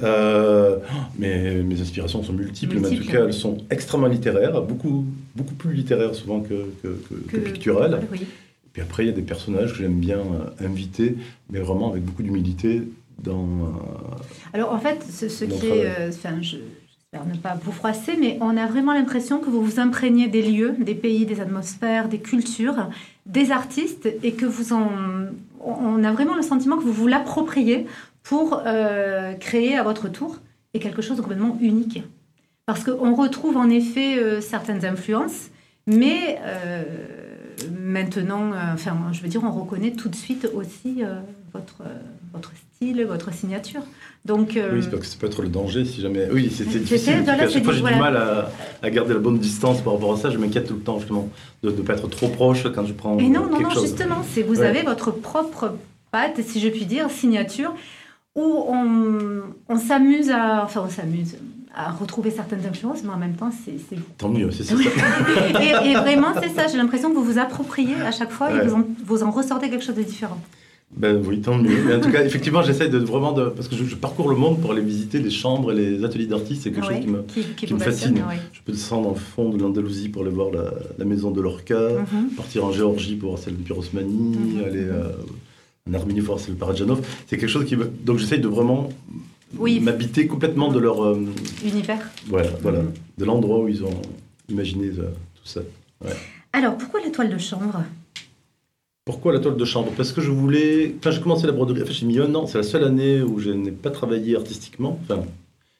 Euh, 0.01 0.77
mais 1.17 1.61
mes 1.63 1.79
inspirations 1.79 2.23
sont 2.23 2.33
multiples, 2.33 2.79
mais 2.79 2.87
en 2.87 2.95
tout 2.95 3.05
cas, 3.05 3.19
oui. 3.21 3.25
elles 3.27 3.33
sont 3.33 3.57
extrêmement 3.69 4.07
littéraires, 4.07 4.61
beaucoup, 4.61 5.05
beaucoup 5.35 5.53
plus 5.53 5.73
littéraires 5.73 6.15
souvent 6.15 6.41
que, 6.41 6.65
que, 6.81 6.87
que- 7.09 7.31
que 7.31 7.37
picturales. 7.37 8.01
Oui. 8.11 8.21
Puis 8.73 8.81
après, 8.81 9.03
il 9.03 9.07
y 9.07 9.09
a 9.09 9.15
des 9.15 9.21
personnages 9.21 9.73
que 9.73 9.77
j'aime 9.79 9.99
bien 9.99 10.17
euh, 10.19 10.65
inviter, 10.65 11.15
mais 11.51 11.59
vraiment 11.59 11.91
avec 11.91 12.03
beaucoup 12.03 12.23
d'humilité 12.23 12.81
dans. 13.23 13.43
euh, 13.45 14.15
Alors 14.53 14.73
en 14.73 14.79
fait, 14.79 15.03
ce, 15.09 15.45
qui 15.45 15.67
est, 15.67 15.87
enfin, 16.09 16.41
je- 16.41 16.57
ne 17.25 17.37
pas 17.37 17.55
vous 17.61 17.71
froisser, 17.71 18.17
mais 18.19 18.37
on 18.41 18.57
a 18.57 18.65
vraiment 18.65 18.93
l'impression 18.93 19.39
que 19.39 19.49
vous 19.49 19.63
vous 19.63 19.79
imprégnez 19.79 20.27
des 20.27 20.41
lieux, 20.41 20.75
des 20.79 20.95
pays, 20.95 21.25
des 21.25 21.41
atmosphères, 21.41 22.09
des 22.09 22.19
cultures, 22.19 22.89
des 23.25 23.51
artistes, 23.51 24.09
et 24.23 24.33
que 24.33 24.45
vous 24.45 24.73
en, 24.73 24.89
on 25.59 26.03
a 26.03 26.11
vraiment 26.11 26.35
le 26.35 26.41
sentiment 26.41 26.77
que 26.77 26.83
vous 26.83 26.93
vous 26.93 27.07
l'appropriez 27.07 27.85
pour 28.23 28.61
euh, 28.65 29.33
créer 29.33 29.77
à 29.77 29.83
votre 29.83 30.09
tour 30.09 30.37
et 30.73 30.79
quelque 30.79 31.01
chose 31.01 31.17
de 31.17 31.21
complètement 31.21 31.57
unique. 31.61 32.03
Parce 32.65 32.83
qu'on 32.83 33.13
retrouve 33.15 33.57
en 33.57 33.69
effet 33.69 34.17
euh, 34.17 34.41
certaines 34.41 34.85
influences, 34.85 35.49
mais 35.85 36.39
euh, 36.43 36.83
maintenant, 37.81 38.51
euh, 38.53 38.73
enfin, 38.73 38.95
je 39.11 39.21
veux 39.21 39.27
dire, 39.27 39.43
on 39.43 39.51
reconnaît 39.51 39.91
tout 39.91 40.09
de 40.09 40.15
suite 40.15 40.47
aussi 40.53 41.03
euh, 41.03 41.19
votre, 41.53 41.81
euh, 41.81 41.93
votre 42.33 42.51
style, 42.75 43.03
votre 43.05 43.33
signature. 43.33 43.81
Donc, 44.25 44.55
euh, 44.55 44.71
Oui, 44.73 44.87
parce 44.89 45.01
que 45.01 45.05
ça 45.05 45.17
peut 45.19 45.27
être 45.27 45.41
le 45.41 45.49
danger 45.49 45.83
si 45.85 45.99
jamais. 46.01 46.27
Oui, 46.31 46.51
c'est 46.55 46.63
difficile. 46.65 46.97
c'est- 46.99 47.13
parce 47.15 47.27
là, 47.27 47.35
qu'à 47.37 47.47
c'est 47.47 47.53
chaque 47.55 47.63
fois, 47.65 47.73
j'ai 47.73 47.79
du 47.79 47.87
voilà. 47.87 47.97
mal 48.11 48.17
à, 48.17 48.51
à 48.81 48.89
garder 48.89 49.13
la 49.13 49.19
bonne 49.19 49.37
distance 49.37 49.81
par 49.81 49.93
rapport 49.93 50.13
à 50.13 50.17
ça. 50.17 50.29
Je 50.29 50.37
m'inquiète 50.37 50.67
tout 50.67 50.75
le 50.75 50.81
temps, 50.81 50.99
justement, 50.99 51.29
de 51.63 51.69
ne 51.71 51.81
pas 51.81 51.93
être 51.93 52.07
trop 52.07 52.29
proche 52.29 52.63
quand 52.73 52.85
je 52.85 52.93
prends 52.93 53.17
et 53.19 53.27
non, 53.29 53.47
non, 53.49 53.59
non, 53.61 53.69
chose. 53.69 53.83
justement, 53.83 54.23
c'est 54.33 54.41
vous 54.43 54.59
Ouais. 54.59 54.65
avez 54.67 54.81
votre 54.83 55.11
propre 55.11 55.75
patte, 56.11 56.39
si 56.41 56.59
je 56.61 56.69
puis 56.69 56.85
dire, 56.85 57.09
signature, 57.09 57.73
où 58.35 58.41
on, 58.69 59.41
on 59.69 59.77
s'amuse 59.77 60.29
à, 60.31 60.63
enfin, 60.63 60.83
on 60.87 60.89
s'amuse 60.89 61.35
à 61.75 61.91
retrouver 61.91 62.29
certaines 62.31 62.65
influences, 62.65 63.03
mais 63.03 63.09
en 63.09 63.17
même 63.17 63.33
temps, 63.35 63.49
c'est 63.65 63.95
vous. 63.95 64.01
Tant 64.17 64.29
mieux, 64.29 64.51
c'est 64.51 64.63
ça. 64.63 64.75
et, 65.61 65.89
et 65.89 65.93
vraiment, 65.95 66.29
c'est 66.41 66.49
ça. 66.49 66.67
J'ai 66.67 66.77
l'impression 66.77 67.09
que 67.09 67.15
vous 67.15 67.23
vous 67.23 67.39
appropriez 67.39 67.95
à 67.95 68.11
chaque 68.11 68.31
fois 68.31 68.51
et 68.53 68.67
vous 68.67 68.75
en, 68.75 68.83
vous 69.05 69.23
en 69.23 69.31
ressortez 69.31 69.69
quelque 69.69 69.83
chose 69.83 69.95
de 69.95 70.03
différent. 70.03 70.39
Ben 70.95 71.19
oui, 71.25 71.41
tant 71.41 71.57
mieux. 71.57 71.75
Mais 71.87 71.95
en 71.95 71.99
tout 72.01 72.11
cas, 72.11 72.23
effectivement, 72.23 72.61
j'essaie 72.61 72.87
de 72.87 72.99
vraiment 72.99 73.31
de. 73.31 73.45
Parce 73.45 73.67
que 73.67 73.75
je, 73.75 73.83
je 73.83 73.95
parcours 73.95 74.29
le 74.29 74.35
monde 74.35 74.61
pour 74.61 74.71
aller 74.73 74.81
visiter 74.83 75.17
les 75.17 75.31
chambres 75.31 75.71
et 75.71 75.75
les 75.75 76.03
ateliers 76.05 76.27
d'artistes. 76.27 76.61
C'est 76.61 76.71
quelque 76.71 76.85
Ouais, 76.87 76.95
chose 76.97 77.03
qui 77.05 77.09
me. 77.09 77.21
qui, 77.23 77.41
qui 77.41 77.65
qui 77.65 77.73
vous 77.73 77.79
me 77.79 77.83
fascine. 77.83 78.13
ouais. 78.17 78.37
Je 78.51 78.59
peux 78.63 78.73
descendre 78.73 79.09
en 79.09 79.15
fond 79.15 79.49
de 79.49 79.59
l'Andalousie 79.59 80.09
pour 80.09 80.21
aller 80.21 80.29
voir 80.31 80.51
la, 80.51 80.65
la 80.99 81.05
maison 81.05 81.31
de 81.31 81.41
Lorca, 81.41 81.79
Mhm. 81.89 82.29
partir 82.37 82.63
en 82.65 82.71
Géorgie 82.71 83.15
pour 83.15 83.29
voir 83.31 83.41
celle 83.41 83.57
de 83.57 83.63
Pirosmani, 83.63 84.37
Mhm. 84.37 84.63
aller 84.63 84.83
euh, 84.83 85.07
en 85.89 85.93
Arménie 85.95 86.19
pour 86.21 86.35
voir 86.35 86.39
celle 86.45 86.53
de 86.53 86.59
Parajanov. 86.59 87.01
C'est 87.25 87.37
quelque 87.37 87.49
chose 87.49 87.65
qui 87.65 87.75
me. 87.75 87.89
Donc 88.05 88.19
j'essaye 88.19 88.39
de 88.39 88.47
vraiment 88.47 88.89
Oui. 89.57 89.79
m'habiter 89.79 90.27
complètement 90.27 90.71
de 90.71 90.79
leur. 90.79 91.03
euh, 91.03 91.25
Univers. 91.63 92.09
voilà, 92.27 92.49
voilà, 92.61 92.79
Mhm. 92.79 92.91
de 93.17 93.25
l'endroit 93.25 93.59
où 93.59 93.67
ils 93.67 93.83
ont 93.83 94.01
imaginé 94.49 94.87
euh, 94.87 95.09
tout 95.35 95.45
ça. 95.45 95.61
Alors, 96.51 96.77
pourquoi 96.77 97.01
la 97.01 97.09
toile 97.09 97.29
de 97.29 97.37
chambre? 97.37 97.83
Pourquoi 99.05 99.33
la 99.33 99.39
toile 99.39 99.57
de 99.57 99.65
chambre? 99.65 99.91
Parce 99.97 100.11
que 100.11 100.21
je 100.21 100.31
voulais. 100.31 100.95
Quand 101.01 101.11
j'ai 101.11 101.21
commencé 101.21 101.45
la 101.45 101.53
broderie, 101.53 101.81
enfin, 101.83 101.91
j'ai 101.91 102.05
mis 102.05 102.19
un 102.19 102.33
an, 102.35 102.47
c'est 102.47 102.57
la 102.57 102.63
seule 102.63 102.83
année 102.83 103.21
où 103.21 103.39
je 103.39 103.49
n'ai 103.51 103.71
pas 103.71 103.89
travaillé 103.91 104.35
artistiquement. 104.35 104.99
Enfin, 105.03 105.23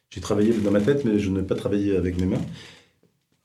j'ai 0.10 0.22
travaillé 0.22 0.52
dans 0.54 0.72
ma 0.72 0.82
tête, 0.82 1.06
mais 1.06 1.20
je 1.20 1.30
n'ai 1.30 1.42
pas 1.42 1.56
travaillé 1.56 1.96
avec 1.96 2.20
mes 2.20 2.26
mains. 2.28 2.42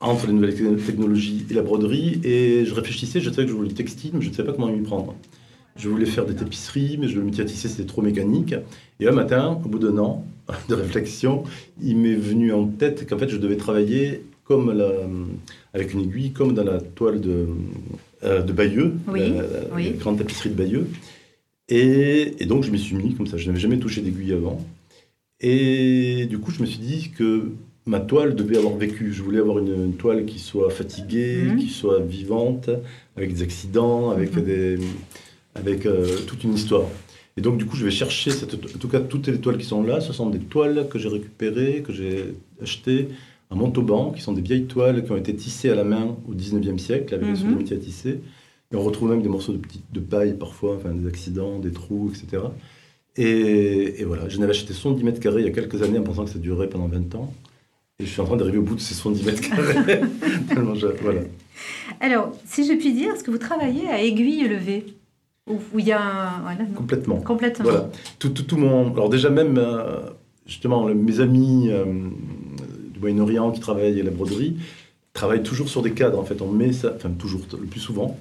Entre 0.01 0.27
les 0.29 0.33
nouvelles 0.33 0.55
techno- 0.55 0.77
technologies 0.77 1.45
et 1.51 1.55
la 1.55 1.63
broderie, 1.63 2.21
et 2.25 2.65
je 2.65 2.73
réfléchissais, 2.75 3.21
je 3.21 3.31
savais 3.31 3.45
que 3.45 3.51
je 3.51 3.57
voulais 3.57 3.69
le 3.71 3.75
textile, 3.75 4.13
mais 4.15 4.21
je 4.23 4.29
ne 4.31 4.35
savais 4.35 4.49
pas 4.49 4.55
comment 4.55 4.69
m'y 4.73 4.83
prendre. 4.83 5.15
Je 5.79 5.89
voulais 5.89 6.07
faire 6.07 6.27
des 6.27 6.35
tapisseries, 6.35 6.97
mais 7.01 7.09
je 7.09 7.19
me 7.19 7.25
métier 7.25 7.43
à 7.45 7.47
tisser, 7.47 7.69
c'était 7.69 7.87
trop 7.87 8.03
mécanique. 8.03 8.55
Et 9.01 9.07
un 9.07 9.13
matin, 9.13 9.61
au 9.65 9.69
bout 9.69 9.79
d'un 9.79 9.97
an 9.99 10.25
de 10.69 10.75
réflexion, 10.75 11.45
il 11.83 11.97
m'est 11.97 12.15
venu 12.17 12.53
en 12.53 12.67
tête 12.67 13.09
qu'en 13.09 13.17
fait, 13.19 13.29
je 13.29 13.37
devais 13.37 13.57
travailler 13.57 14.23
comme 14.45 14.73
la, 14.73 14.91
avec 15.75 15.93
une 15.93 16.01
aiguille, 16.01 16.33
comme 16.33 16.55
dans 16.55 16.65
la 16.65 16.81
toile 16.81 17.21
de, 17.21 17.47
euh, 18.25 18.43
de 18.43 18.53
Bayeux, 18.53 18.95
Oui, 19.07 19.21
la, 19.21 19.29
la- 19.43 19.75
oui. 19.75 19.85
la 19.91 19.91
grande 19.93 20.19
tapisserie 20.19 20.49
de 20.51 20.55
Bayeux. 20.55 20.87
Et, 21.69 22.35
et 22.43 22.47
donc, 22.47 22.65
je 22.65 22.71
m'y 22.71 22.79
suis 22.79 22.97
mis 22.97 23.15
comme 23.15 23.27
ça. 23.27 23.37
Je 23.37 23.47
n'avais 23.47 23.61
jamais 23.61 23.79
touché 23.79 24.01
d'aiguille 24.01 24.33
avant. 24.33 24.59
Et 25.41 26.27
du 26.29 26.39
coup, 26.39 26.51
je 26.51 26.61
me 26.63 26.67
suis 26.67 26.79
dit 26.81 27.11
que 27.17 27.51
ma 27.87 28.01
toile 28.01 28.35
devait 28.35 28.57
avoir 28.57 28.75
vécu. 28.77 29.13
Je 29.13 29.23
voulais 29.23 29.39
avoir 29.39 29.59
une, 29.59 29.69
une 29.85 29.93
toile 29.95 30.25
qui 30.25 30.39
soit 30.39 30.71
fatiguée, 30.71 31.43
Mhm. 31.45 31.59
qui 31.59 31.69
soit 31.69 32.01
vivante, 32.01 32.71
avec 33.17 33.33
des 33.35 33.43
accidents, 33.43 34.11
avec, 34.11 34.35
Mhm. 34.35 34.43
des, 34.45 34.79
avec 35.59 35.87
euh, 35.87 36.19
toute 36.27 36.45
une 36.45 36.55
histoire. 36.55 36.85
Et 37.37 37.41
donc, 37.41 37.57
du 37.57 37.67
coup, 37.67 37.77
je 37.77 37.85
vais 37.85 37.91
chercher, 37.91 38.31
cette, 38.31 38.55
en 38.55 38.79
tout 38.79 38.89
cas, 38.89 39.01
toutes 39.01 39.29
les 39.29 39.39
toiles 39.39 39.59
qui 39.59 39.65
sont 39.65 39.83
là, 39.83 40.01
ce 40.01 40.13
sont 40.13 40.29
des 40.29 40.41
toiles 40.41 40.89
que 40.91 40.99
j'ai 40.99 41.09
récupérées, 41.09 41.83
que 41.87 41.93
j'ai 41.93 42.35
achetées 42.61 43.09
à 43.51 43.55
Montauban, 43.55 44.11
qui 44.11 44.21
sont 44.21 44.33
des 44.33 44.43
vieilles 44.43 44.67
toiles 44.67 45.05
qui 45.05 45.13
ont 45.13 45.17
été 45.17 45.35
tissées 45.35 45.71
à 45.71 45.75
la 45.75 45.85
main 45.85 46.17
au 46.29 46.35
19e 46.35 46.79
siècle, 46.79 47.15
avec 47.15 47.29
les 47.29 47.45
métier 47.45 47.77
à 47.77 47.79
tisser. 47.81 48.21
Et 48.73 48.77
on 48.77 48.83
retrouve 48.83 49.11
même 49.11 49.23
des 49.23 49.29
morceaux 49.29 49.55
de, 49.93 50.01
paille 50.01 50.35
parfois, 50.35 50.77
enfin, 50.77 50.91
des 50.91 51.07
accidents, 51.07 51.59
des 51.59 51.71
trous, 51.71 52.11
etc. 52.11 52.43
Et, 53.17 54.01
et 54.01 54.05
voilà, 54.05 54.29
je 54.29 54.39
n'avais 54.39 54.51
acheté 54.51 54.75
70 54.75 55.05
mètres 55.05 55.21
carrés 55.21 55.41
il 55.43 55.47
y 55.47 55.49
a 55.49 55.53
quelques 55.53 55.81
années 55.83 55.99
en 55.99 56.03
pensant 56.03 56.25
que 56.25 56.31
ça 56.31 56.39
durerait 56.39 56.69
pendant 56.69 56.89
20 56.89 57.15
ans. 57.15 57.33
Et 58.01 58.05
je 58.05 58.11
suis 58.11 58.21
en 58.21 58.27
train 58.27 58.37
d'arriver 58.37 58.59
au 58.59 58.63
bout 58.63 58.77
de 58.77 58.81
ces 58.81 58.95
70 58.95 59.25
mètres 59.25 59.41
carrés. 59.41 60.01
Voilà. 61.03 61.21
Alors, 62.01 62.33
si 62.45 62.67
je 62.67 62.73
puis 62.75 62.93
dire, 62.93 63.15
est-ce 63.15 63.25
que 63.25 63.31
vous 63.31 63.39
travaillez 63.39 63.89
à 63.89 64.03
aiguille 64.03 64.47
levée 64.47 64.85
Où 65.49 65.61
où 65.75 65.79
il 65.79 65.87
y 65.87 65.93
a 65.93 66.01
un... 66.01 66.41
Voilà, 66.43 66.65
non. 66.65 66.75
Complètement. 66.75 67.17
Complètement. 67.21 67.65
Voilà. 67.65 67.91
Tout, 68.19 68.31
tout, 68.31 68.43
tout 68.43 68.57
mon... 68.57 68.93
Alors 68.93 69.09
déjà 69.09 69.31
même, 69.31 69.57
euh, 69.59 70.01
justement, 70.47 70.87
le- 70.87 70.95
mes 70.95 71.21
amis 71.21 71.69
euh, 71.71 71.85
du 72.93 73.01
Moyen-Orient 73.01 73.51
qui 73.53 73.61
travaillent 73.61 74.01
à 74.01 74.05
la 74.05 74.11
broderie 74.11 74.57
travaillent 75.13 75.43
toujours 75.43 75.69
sur 75.69 75.83
des 75.83 75.93
cadres. 75.93 76.19
En 76.19 76.25
fait, 76.25 76.41
on 76.43 76.51
met 76.53 76.73
ça, 76.73 76.93
enfin 76.95 77.11
toujours, 77.11 77.41
le 77.53 77.67
plus 77.67 77.81
souvent, 77.81 78.17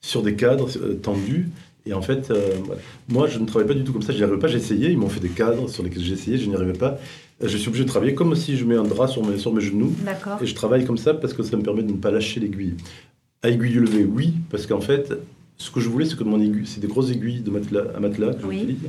sur 0.00 0.22
des 0.22 0.34
cadres 0.34 0.68
euh, 0.78 0.94
tendus. 0.94 1.48
Et 1.86 1.92
en 1.92 2.02
fait, 2.02 2.30
euh, 2.30 2.50
voilà. 2.64 2.80
moi, 3.08 3.28
je 3.28 3.38
ne 3.38 3.44
travaille 3.46 3.68
pas 3.68 3.74
du 3.74 3.84
tout 3.84 3.92
comme 3.92 4.02
ça. 4.02 4.12
Je 4.12 4.18
n'y 4.18 4.24
arrivais 4.24 4.38
pas. 4.38 4.48
J'ai 4.48 4.56
essayé. 4.56 4.90
Ils 4.90 4.98
m'ont 4.98 5.08
fait 5.10 5.20
des 5.20 5.28
cadres 5.28 5.68
sur 5.68 5.82
lesquels 5.82 6.02
j'ai 6.02 6.14
essayé. 6.14 6.38
Je 6.38 6.48
n'y 6.48 6.54
arrivais 6.56 6.72
pas. 6.72 6.98
Je 7.42 7.56
suis 7.58 7.68
obligé 7.68 7.84
de 7.84 7.88
travailler 7.88 8.14
comme 8.14 8.34
si 8.36 8.56
je 8.56 8.64
mets 8.64 8.76
un 8.76 8.84
drap 8.84 9.06
sur 9.06 9.22
mes, 9.24 9.36
sur 9.38 9.52
mes 9.52 9.60
genoux. 9.60 9.92
D'accord. 10.04 10.38
Et 10.42 10.46
je 10.46 10.54
travaille 10.54 10.84
comme 10.86 10.96
ça 10.96 11.12
parce 11.14 11.34
que 11.34 11.42
ça 11.42 11.56
me 11.56 11.62
permet 11.62 11.82
de 11.82 11.92
ne 11.92 11.98
pas 11.98 12.10
lâcher 12.10 12.40
l'aiguille. 12.40 12.74
À 13.42 13.50
aiguille 13.50 13.74
levée, 13.74 14.04
oui, 14.04 14.32
parce 14.50 14.66
qu'en 14.66 14.80
fait, 14.80 15.12
ce 15.56 15.70
que 15.70 15.80
je 15.80 15.88
voulais, 15.88 16.04
c'est 16.06 16.16
que 16.18 16.24
mon 16.24 16.40
aiguille, 16.40 16.66
c'est 16.66 16.80
des 16.80 16.86
grosses 16.88 17.10
aiguilles 17.10 17.40
de 17.40 17.50
matelas, 17.50 17.84
à 17.96 18.00
matelas 18.00 18.34
que 18.34 18.46
Oui. 18.46 18.58
j'utilise. 18.60 18.84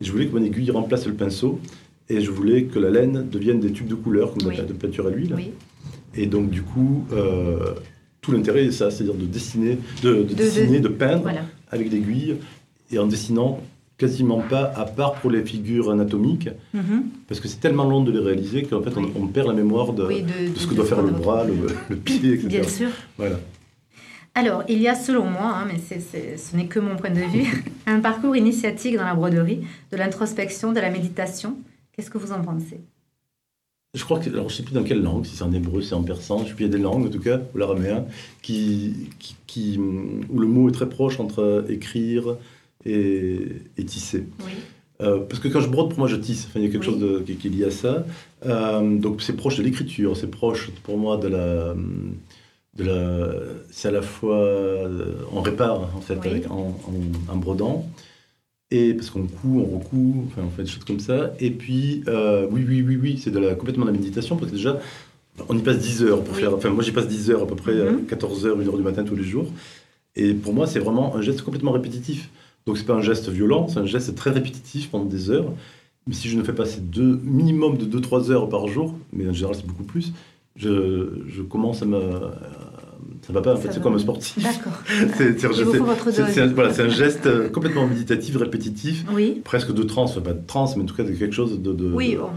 Et 0.00 0.04
je 0.04 0.12
voulais 0.12 0.26
que 0.26 0.36
mon 0.36 0.42
aiguille 0.44 0.70
remplace 0.70 1.06
le 1.06 1.14
pinceau. 1.14 1.60
Et 2.08 2.20
je 2.20 2.30
voulais 2.30 2.64
que 2.64 2.78
la 2.78 2.90
laine 2.90 3.26
devienne 3.30 3.58
des 3.60 3.72
tubes 3.72 3.88
de 3.88 3.94
couleur, 3.96 4.32
comme 4.34 4.48
Oui. 4.48 4.56
de, 4.56 4.72
peinture 4.72 5.06
à 5.06 5.10
l'huile. 5.10 5.34
Oui. 5.36 5.50
Et 6.14 6.26
donc, 6.26 6.50
du 6.50 6.62
coup, 6.62 7.04
euh, 7.12 7.74
tout 8.20 8.32
l'intérêt 8.32 8.64
est 8.66 8.70
ça, 8.72 8.90
c'est-à-dire 8.90 9.14
de 9.14 9.24
dessiner, 9.26 9.78
de, 10.02 10.14
de 10.14 10.22
De- 10.22 10.34
dessiner, 10.34 10.78
de- 10.78 10.84
de 10.88 10.92
peindre 10.92 11.22
Voilà. 11.22 11.42
avec 11.70 11.90
l'aiguille, 11.90 12.36
et 12.92 12.98
en 12.98 13.06
dessinant 13.06 13.60
quasiment 13.98 14.38
pas, 14.40 14.72
à 14.76 14.84
part 14.84 15.14
pour 15.14 15.30
les 15.30 15.42
figures 15.42 15.90
anatomiques, 15.90 16.50
Mhm. 16.74 17.04
parce 17.28 17.40
que 17.40 17.48
c'est 17.48 17.60
tellement 17.60 17.88
long 17.88 18.02
de 18.04 18.12
les 18.12 18.18
réaliser 18.20 18.62
qu'en 18.62 18.82
fait, 18.82 18.96
on- 18.96 19.02
Oui. 19.02 19.10
on, 19.18 19.26
perd 19.26 19.48
la 19.48 19.54
mémoire 19.54 19.92
de, 19.92 20.04
Oui, 20.04 20.22
de, 20.22 20.52
de 20.52 20.58
ce 20.58 20.66
que 20.66 20.74
doit 20.74 20.84
faire 20.84 21.02
le 21.02 21.10
bras, 21.10 21.44
le, 21.44 21.54
le 21.88 21.96
pied, 21.96 22.34
etc. 22.34 22.46
Bien 22.48 22.62
sûr. 22.62 22.88
Voilà. 23.16 23.40
Alors, 24.38 24.64
il 24.68 24.82
y 24.82 24.86
a 24.88 24.94
selon 24.94 25.24
moi, 25.24 25.54
hein, 25.56 25.66
mais 25.66 25.78
c'est- 25.78 26.00
c'est- 26.00 26.36
ce 26.36 26.54
n'est 26.54 26.66
que 26.66 26.78
mon 26.78 26.96
point 26.96 27.08
de 27.10 27.20
vue, 27.20 27.64
un 27.86 28.00
parcours 28.00 28.36
initiatique 28.36 28.96
dans 28.96 29.04
la 29.06 29.14
broderie, 29.14 29.62
de 29.90 29.96
l'introspection, 29.96 30.72
de 30.72 30.80
la 30.80 30.90
méditation. 30.90 31.56
Qu'est-ce 31.92 32.10
que 32.10 32.18
vous 32.18 32.32
en 32.32 32.42
pensez? 32.42 32.80
Je 33.94 34.04
crois 34.04 34.18
que, 34.20 34.28
alors 34.28 34.50
je 34.50 34.56
sais 34.56 34.62
plus 34.62 34.74
dans 34.74 34.82
quelle 34.84 35.02
langue, 35.02 35.24
si 35.24 35.36
c'est 35.36 35.42
en 35.42 35.52
hébreu, 35.52 35.80
si 35.80 35.88
c'est 35.88 35.94
en 35.94 36.02
persan, 36.02 36.40
je 36.44 36.48
sais 36.50 36.54
plus, 36.54 36.66
il 36.66 36.70
y 36.70 36.74
a 36.74 36.76
des 36.76 36.82
langues 36.82 37.06
en 37.06 37.08
tout 37.08 37.18
cas, 37.20 37.40
ou 37.54 37.58
l'araméen, 37.58 38.04
qui, 38.42 39.08
qui, 39.18 39.36
qui- 39.46 39.78
où 39.78 40.38
le 40.38 40.46
mot 40.46 40.68
est 40.68 40.72
très 40.72 40.88
proche 40.88 41.18
entre 41.18 41.64
écrire 41.70 42.36
et, 42.84 43.38
et 43.78 43.84
tisser. 43.86 44.24
Oui. 44.44 44.52
Euh, 45.00 45.20
parce 45.20 45.40
que 45.40 45.48
quand 45.48 45.60
je 45.60 45.68
brode, 45.70 45.88
pour 45.90 45.98
moi, 45.98 46.08
je 46.08 46.16
tisse. 46.16 46.46
Enfin, 46.46 46.60
il 46.60 46.66
y 46.66 46.68
a 46.68 46.70
quelque 46.70 46.86
Oui. 46.86 46.92
chose 46.92 47.00
de- 47.00 47.20
qui, 47.20 47.36
qui 47.36 47.46
est 47.48 47.50
lié 47.50 47.64
à 47.64 47.70
ça. 47.70 48.04
Euh, 48.44 48.98
donc, 48.98 49.22
c'est 49.22 49.34
proche 49.34 49.56
de 49.56 49.62
l'écriture, 49.62 50.14
c'est 50.16 50.30
proche 50.30 50.70
pour 50.84 50.98
moi 50.98 51.16
de 51.16 51.28
la. 51.28 51.74
C'est 53.70 53.88
à 53.88 53.90
la 53.90 54.02
fois. 54.02 54.36
euh, 54.36 55.14
on 55.32 55.40
répare, 55.40 55.90
en 55.96 56.00
fait, 56.00 56.18
Oui. 56.22 56.28
avec- 56.28 56.50
en, 56.50 56.76
en- 56.88 57.32
en 57.32 57.36
brodant. 57.36 57.86
Et 58.72 58.94
parce 58.94 59.10
qu'on 59.10 59.22
coud, 59.26 59.64
on 59.72 59.78
recoud, 59.78 60.24
enfin, 60.26 60.42
on 60.44 60.50
fait 60.50 60.64
des 60.64 60.68
choses 60.68 60.84
comme 60.84 60.98
ça. 61.00 61.32
Et 61.38 61.50
puis, 61.50 62.02
euh, 62.08 62.46
oui, 62.50 62.64
oui, 62.66 62.82
oui, 62.82 62.96
oui, 63.00 63.20
c'est 63.22 63.30
de 63.30 63.38
la, 63.38 63.54
complètement 63.54 63.84
de 63.84 63.90
la 63.92 63.96
méditation, 63.96 64.36
parce 64.36 64.50
que 64.50 64.56
déjà, 64.56 64.80
on 65.48 65.56
y 65.56 65.62
passe 65.62 65.78
10 65.78 66.02
heures 66.02 66.22
pour 66.24 66.34
faire. 66.36 66.52
Enfin, 66.54 66.70
moi, 66.70 66.82
j'y 66.82 66.90
passe 66.92 67.06
10 67.06 67.30
heures 67.30 67.42
à 67.42 67.46
peu 67.46 67.54
près, 67.54 67.72
euh, 67.72 67.92
Mhm. 67.92 68.06
14 68.06 68.44
heures, 68.46 68.56
1 68.60 68.66
heure 68.66 68.76
du 68.76 68.82
matin 68.82 69.04
tous 69.04 69.14
les 69.16 69.22
jours. 69.24 69.46
Et 70.16 70.34
pour 70.34 70.52
moi, 70.52 70.66
c'est 70.66 70.78
vraiment 70.80 71.14
un 71.14 71.22
geste 71.22 71.42
complètement 71.42 71.72
répétitif. 71.72 72.28
Donc, 72.66 72.76
c'est 72.78 72.86
pas 72.86 72.94
un 72.94 73.02
geste 73.02 73.28
violent, 73.28 73.68
c'est 73.68 73.78
un 73.78 73.86
geste 73.86 74.14
très 74.16 74.30
répétitif 74.30 74.90
pendant 74.90 75.04
des 75.04 75.30
heures. 75.30 75.52
Mais 76.08 76.14
si 76.14 76.28
je 76.28 76.36
ne 76.36 76.42
fais 76.42 76.52
pas 76.54 76.66
ces 76.66 76.80
deux, 76.80 77.20
minimum 77.22 77.76
de 77.76 77.84
2-3 77.84 78.30
heures 78.32 78.48
par 78.48 78.66
jour, 78.66 78.94
mais 79.12 79.28
en 79.28 79.32
général, 79.32 79.54
c'est 79.54 79.66
beaucoup 79.66 79.84
plus, 79.84 80.12
je, 80.56 81.08
je 81.28 81.42
commence 81.42 81.82
à 81.82 81.86
me. 81.86 82.00
Ça 83.26 83.32
va 83.32 83.42
pas, 83.42 83.54
en 83.54 83.56
Ça 83.56 83.62
fait, 83.62 83.72
c'est 83.72 83.82
comme 83.82 83.94
un 83.94 83.98
sportif. 83.98 84.42
D'accord. 84.42 84.80
C'est- 85.16 86.46
voilà, 86.54 86.72
un 86.82 86.88
geste 86.88 87.50
complètement 87.50 87.86
méditatif, 87.86 88.36
répétitif, 88.36 89.04
Oui. 89.12 89.40
presque 89.44 89.72
de 89.72 89.82
enfin 89.82 90.20
pas 90.20 90.32
de 90.32 90.46
transe, 90.46 90.76
mais 90.76 90.82
en 90.84 90.86
tout 90.86 90.94
cas 90.94 91.02
de 91.02 91.10
quelque 91.12 91.34
chose 91.34 91.60
de. 91.60 91.72
de- 91.72 91.92
Oui, 91.92 92.16
on- 92.20 92.28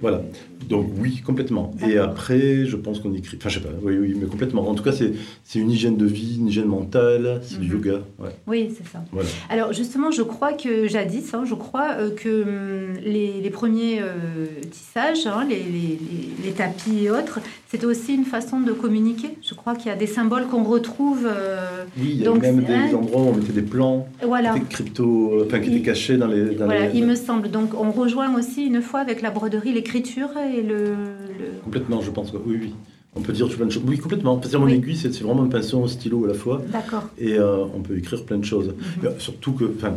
Voilà. 0.00 0.22
Donc 0.68 0.90
oui, 1.00 1.22
complètement. 1.24 1.70
Et 1.86 1.96
après, 1.98 2.66
je 2.66 2.74
pense 2.76 2.98
qu'on 2.98 3.14
écrit. 3.14 3.36
Enfin, 3.36 3.48
je 3.50 3.58
sais 3.60 3.64
pas. 3.64 3.68
Oui, 3.82 3.96
oui, 3.98 4.16
mais 4.20 4.26
complètement. 4.26 4.68
En 4.68 4.74
tout 4.74 4.82
cas, 4.82 4.90
c'est 4.92 5.12
une 5.58 5.70
hygiène 5.70 5.96
de 5.96 6.06
vie, 6.06 6.38
une 6.40 6.48
hygiène 6.48 6.66
mentale, 6.66 7.40
c'est 7.44 7.60
du 7.60 7.68
Mhm. 7.68 7.72
yoga. 7.76 8.00
Ouais. 8.18 8.30
Oui, 8.48 8.70
c'est 8.76 8.86
ça. 8.88 9.04
Voilà. 9.12 9.28
Alors 9.48 9.72
justement, 9.72 10.10
je 10.10 10.22
crois 10.22 10.54
que 10.54 10.88
jadis, 10.88 11.32
hein, 11.34 11.44
je 11.48 11.54
crois 11.54 11.90
euh, 11.98 12.10
que 12.10 12.42
hum, 12.42 12.96
les, 13.04 13.40
les 13.40 13.50
premiers 13.50 14.00
euh, 14.00 14.46
tissages, 14.72 15.26
hein, 15.26 15.46
les- 15.48 15.98
les 16.44 16.50
tapis 16.52 17.04
et 17.04 17.10
autres, 17.10 17.38
c'était 17.72 17.86
aussi 17.86 18.14
une 18.14 18.26
façon 18.26 18.60
de 18.60 18.70
communiquer. 18.72 19.30
Je 19.40 19.54
crois 19.54 19.74
qu'il 19.74 19.86
y 19.86 19.90
a 19.90 19.96
des 19.96 20.06
symboles 20.06 20.46
qu'on 20.46 20.62
retrouve. 20.62 21.24
euh, 21.26 21.84
Oui, 21.98 22.08
il 22.10 22.16
y 22.18 22.22
a 22.22 22.26
Donc, 22.26 22.42
même 22.42 22.62
des 22.62 22.94
endroits 22.94 23.22
où 23.22 23.28
on 23.28 23.34
mettait 23.34 23.54
des 23.54 23.62
plans, 23.62 24.06
voilà. 24.22 24.52
des 24.52 24.60
crypto, 24.60 25.42
enfin, 25.46 25.58
qui 25.58 25.70
étaient 25.70 25.80
cachés 25.80 26.18
dans 26.18 26.26
les. 26.26 26.54
Dans 26.54 26.66
Voilà, 26.66 26.88
les- 26.88 26.98
il 26.98 27.06
me 27.06 27.14
semble. 27.14 27.50
Donc, 27.50 27.70
on 27.72 27.90
rejoint 27.90 28.36
aussi 28.38 28.64
une 28.66 28.82
fois 28.82 29.00
avec 29.00 29.22
la 29.22 29.30
broderie 29.30 29.72
l'écriture 29.72 30.28
et 30.54 30.60
le. 30.60 30.84
le- 30.84 31.60
Complètement, 31.64 32.02
je 32.02 32.10
pense. 32.10 32.30
Oui, 32.44 32.58
oui. 32.60 32.74
On 33.16 33.22
peut 33.22 33.32
dire 33.32 33.48
plein 33.48 33.64
de 33.64 33.70
choses. 33.70 33.82
Oui, 33.86 33.96
complètement. 33.96 34.36
Parce 34.36 34.52
que 34.52 34.58
mon 34.58 34.66
Oui. 34.66 34.74
aiguille, 34.74 34.96
c'est 34.96 35.08
vraiment 35.22 35.42
un 35.44 35.48
pinceau, 35.48 35.86
stylo 35.88 36.26
à 36.26 36.28
la 36.28 36.34
fois. 36.34 36.60
D'accord. 36.70 37.04
Et 37.16 37.38
euh, 37.38 37.64
on 37.74 37.80
peut 37.80 37.96
écrire 37.96 38.22
plein 38.26 38.36
de 38.38 38.44
choses. 38.44 38.68
Mhm. 38.68 39.06
Euh, 39.06 39.10
Surtout 39.18 39.52
que 39.52 39.64
enfin, 39.64 39.94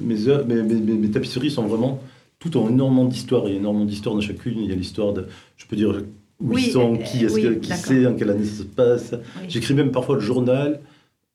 mes, 0.00 0.16
mes, 0.62 0.62
mes- 0.74 1.10
tapisseries 1.10 1.52
sont 1.52 1.66
vraiment. 1.68 2.00
Toutes 2.40 2.56
ont 2.56 2.68
énormément 2.68 3.04
d'histoire. 3.04 3.44
Il 3.46 3.52
y 3.52 3.54
a 3.54 3.58
énormément 3.60 3.84
d'histoire 3.84 4.16
dans 4.16 4.20
chacune. 4.20 4.58
Il 4.58 4.68
y 4.68 4.72
a 4.72 4.76
l'histoire 4.76 5.12
de. 5.12 5.26
Je 5.56 5.66
peux 5.66 5.76
dire 5.76 6.02
où 6.40 6.54
Oui, 6.54 6.64
ils 6.68 6.72
sont, 6.72 6.94
euh, 6.94 6.98
qui 6.98 7.24
est-ce 7.24 7.34
oui, 7.34 7.42
que- 7.42 7.48
qui 7.54 7.72
c'est, 7.72 8.06
en 8.06 8.14
quelle 8.14 8.30
année 8.30 8.44
ça 8.44 8.58
se 8.58 8.62
passe. 8.62 9.12
Oui. 9.12 9.46
J'écris 9.48 9.74
même 9.74 9.90
parfois 9.90 10.14
le 10.16 10.20
journal 10.20 10.80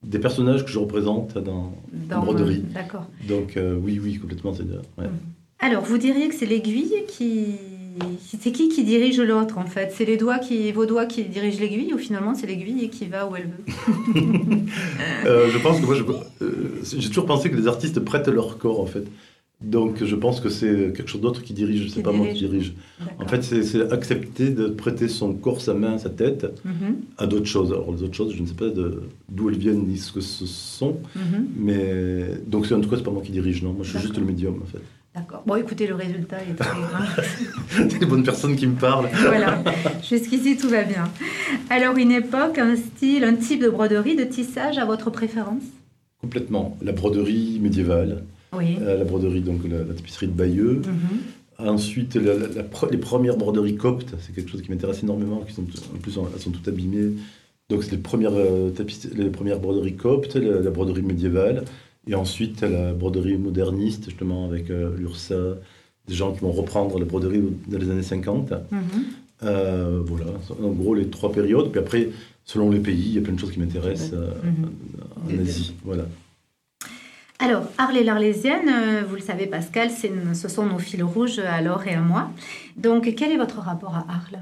des 0.04 0.20
personnages 0.20 0.64
que 0.66 0.72
je 0.72 0.80
représente 0.80 1.38
dans. 1.38 1.74
Dans- 2.10 2.22
broderie. 2.24 2.64
D'accord. 2.74 3.06
Donc 3.28 3.58
euh, 3.58 3.76
oui, 3.82 4.00
oui, 4.04 4.18
complètement. 4.18 4.54
C'est 4.54 4.64
ouais. 4.64 5.10
Alors, 5.60 5.84
vous 5.84 5.98
diriez 5.98 6.28
que 6.30 6.36
c'est 6.36 6.46
l'aiguille 6.46 6.94
qui. 7.08 7.46
C'est 8.42 8.52
qui 8.52 8.70
qui 8.70 8.84
dirige 8.84 9.22
l'autre 9.22 9.60
en 9.60 9.68
fait? 9.68 9.94
C'est 9.96 10.06
les 10.06 10.18
doigts 10.18 10.40
qui, 10.40 10.72
vos 10.72 10.88
doigts 10.88 11.06
qui 11.06 11.26
dirigent 11.26 11.60
l'aiguille 11.60 11.94
ou 11.94 12.00
finalement 12.00 12.34
c'est 12.34 12.48
l'aiguille 12.48 12.90
qui 12.90 13.06
va 13.06 13.28
où 13.28 13.36
elle 13.36 13.44
veut? 13.44 14.16
Euh, 15.26 15.50
je 15.52 15.58
pense 15.60 15.80
que 15.80 15.86
moi, 15.86 15.96
euh, 16.42 16.52
j'ai 16.98 17.08
toujours 17.08 17.26
pensé 17.28 17.50
que 17.52 17.56
les 17.56 17.68
artistes 17.68 18.00
prêtent 18.00 18.28
leur 18.28 18.58
corps 18.58 18.80
en 18.82 18.86
fait. 18.88 19.06
Donc 19.63 20.03
je 20.03 20.15
pense 20.15 20.41
que 20.41 20.50
c'est 20.50 20.91
quelque 20.93 21.08
chose 21.10 21.22
d'autre 21.22 21.41
qui 21.41 21.53
dirige, 21.53 21.89
c'est 21.89 22.03
pas 22.03 22.12
moi 22.12 22.27
qui 22.27 22.39
dirige. 22.39 22.74
En 23.20 23.27
fait, 23.27 23.41
c'est 23.43 23.91
accepter 23.91 24.50
de 24.50 24.67
prêter 24.67 25.08
son 25.08 25.34
corps, 25.34 25.62
sa 25.62 25.74
main, 25.74 25.98
sa 25.98 26.10
tête 26.10 26.46
Mhm, 26.65 26.98
à 27.17 27.27
d'autres 27.27 27.46
choses. 27.46 27.72
Alors 27.72 27.91
les 27.93 28.03
autres 28.03 28.13
choses, 28.15 28.34
je 28.36 28.41
ne 28.41 28.48
sais 28.48 28.53
pas 28.53 28.67
d'où 29.29 29.50
elles 29.50 29.58
viennent 29.58 29.88
ni 29.88 29.98
ce 29.98 30.12
que 30.12 30.22
ce 30.22 30.46
sont, 30.46 30.98
mhm. 31.15 31.48
mais 31.58 32.25
donc 32.46 32.65
c'est 32.65 32.74
en 32.74 32.82
tout 32.82 32.89
cas 32.89 32.98
c'est 32.98 33.03
pas 33.03 33.12
moi 33.12 33.22
qui 33.24 33.32
dirige, 33.32 33.63
non. 33.63 33.72
Moi 33.74 33.84
je 33.84 33.89
suis 33.91 34.00
juste 34.00 34.17
le 34.17 34.25
médium 34.25 34.60
en 34.62 34.65
fait. 34.65 34.82
D'accord. 35.15 35.43
Bon, 35.46 35.55
écoutez, 35.58 35.86
le 35.86 35.93
résultat 35.93 36.38
est 36.41 36.55
très. 36.55 36.72
C'est 37.70 38.00
les 38.00 38.05
bonnes 38.08 38.24
personnes 38.24 38.55
qui 38.55 38.65
me 38.65 38.74
parlent. 38.74 39.10
voilà. 39.13 39.63
Jusqu'ici, 40.01 40.58
tout 40.58 40.70
va 40.70 40.82
bien. 40.82 41.03
Alors, 41.70 41.98
une 41.98 42.12
époque, 42.12 42.58
un 42.58 42.75
style, 42.75 43.24
un 43.24 43.36
type 43.36 43.62
de 43.62 43.70
broderie, 43.70 44.15
de 44.15 44.24
tissage 44.24 44.79
à 44.79 44.86
votre 44.86 45.12
préférence? 45.12 45.62
Complètement. 46.20 46.75
La 46.82 46.93
broderie 46.93 47.60
médiévale, 47.62 48.24
Oui. 48.58 48.78
euh, 48.82 48.98
la 48.98 49.04
broderie 49.06 49.42
donc 49.42 49.62
la, 49.70 49.80
la 49.80 49.94
tapisserie 49.94 50.28
de 50.28 50.32
Bayeux. 50.34 50.82
Mhm. 50.86 51.68
Ensuite, 51.68 52.16
la- 52.16 52.36
la- 52.36 52.90
les 52.92 52.98
premières 52.98 53.38
broderies 53.38 53.76
coptes, 53.76 54.16
c'est 54.20 54.34
quelque 54.34 54.50
chose 54.52 54.62
qui 54.62 54.72
m'intéresse 54.72 55.04
énormément, 55.04 55.42
qui 55.48 55.54
sont 55.54 55.62
en 55.62 55.98
plus 56.00 56.18
elles 56.34 56.42
sont 56.42 56.52
toutes 56.52 56.68
abîmées. 56.68 57.12
Donc 57.70 57.84
c'est 57.84 57.92
les 57.92 57.98
premières 57.98 58.34
euh, 58.34 58.70
tapis- 58.72 59.10
les 59.16 59.30
premières 59.30 59.60
broderies 59.60 59.96
coptes, 59.96 60.36
la, 60.36 60.60
la 60.62 60.70
broderie 60.72 61.04
médiévale, 61.04 61.64
et 62.08 62.16
ensuite 62.16 62.62
la 62.62 62.92
broderie 62.94 63.38
moderniste 63.38 64.06
justement 64.06 64.46
avec 64.46 64.70
euh, 64.70 64.96
l'URSA, 64.98 65.56
des 66.08 66.14
gens 66.16 66.34
qui 66.34 66.42
vont 66.42 66.52
reprendre 66.52 67.00
la 67.00 67.06
broderie 67.06 67.42
dans 67.68 67.78
les 67.78 67.90
années 67.90 68.04
50. 68.04 68.52
Mhm. 68.52 68.82
Euh, 69.44 70.02
voilà, 70.06 70.26
en 70.62 70.70
gros 70.70 70.96
les 70.96 71.08
trois 71.08 71.32
périodes. 71.32 71.70
Puis 71.70 71.80
après, 71.80 72.10
selon 72.46 72.70
les 72.72 72.80
pays, 72.80 73.04
il 73.08 73.14
y 73.14 73.18
a 73.20 73.22
plein 73.22 73.34
de 73.34 73.40
choses 73.40 73.52
qui 73.52 73.60
m'intéressent 73.60 74.12
Mhm. 74.14 75.38
en 75.39 75.42
Asie. 75.42 75.74
Voilà. 75.86 76.06
Alors, 77.43 77.65
Arles 77.77 77.97
et 77.97 78.03
l'Arlésienne, 78.06 78.69
euh, 78.69 79.03
vous 79.03 79.15
le 79.15 79.21
savez, 79.21 79.47
Pascal, 79.47 79.89
ce 79.91 80.47
sont 80.47 80.65
nos 80.65 80.79
fils 80.79 81.03
rouges 81.03 81.39
à 81.39 81.62
Laure 81.62 81.86
et 81.86 81.93
à 81.93 81.99
moi. 81.99 82.29
Donc, 82.77 83.13
quel 83.17 83.34
est 83.34 83.38
votre 83.38 83.60
rapport 83.60 83.95
à 83.95 84.06
Arles 84.08 84.39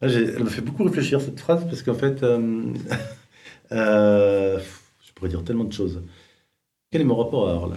Ah, 0.00 0.06
elle 0.06 0.44
me 0.44 0.48
fait 0.48 0.60
beaucoup 0.60 0.84
réfléchir 0.84 1.20
cette 1.20 1.40
phrase 1.40 1.64
parce 1.64 1.82
qu'en 1.82 1.94
fait, 1.94 2.22
euh, 2.22 2.62
euh, 3.72 4.60
je 5.04 5.12
pourrais 5.14 5.30
dire 5.30 5.42
tellement 5.42 5.64
de 5.64 5.72
choses. 5.72 6.00
Quel 6.92 7.00
est 7.00 7.04
mon 7.04 7.16
rapport 7.16 7.48
à 7.48 7.54
Arles 7.54 7.76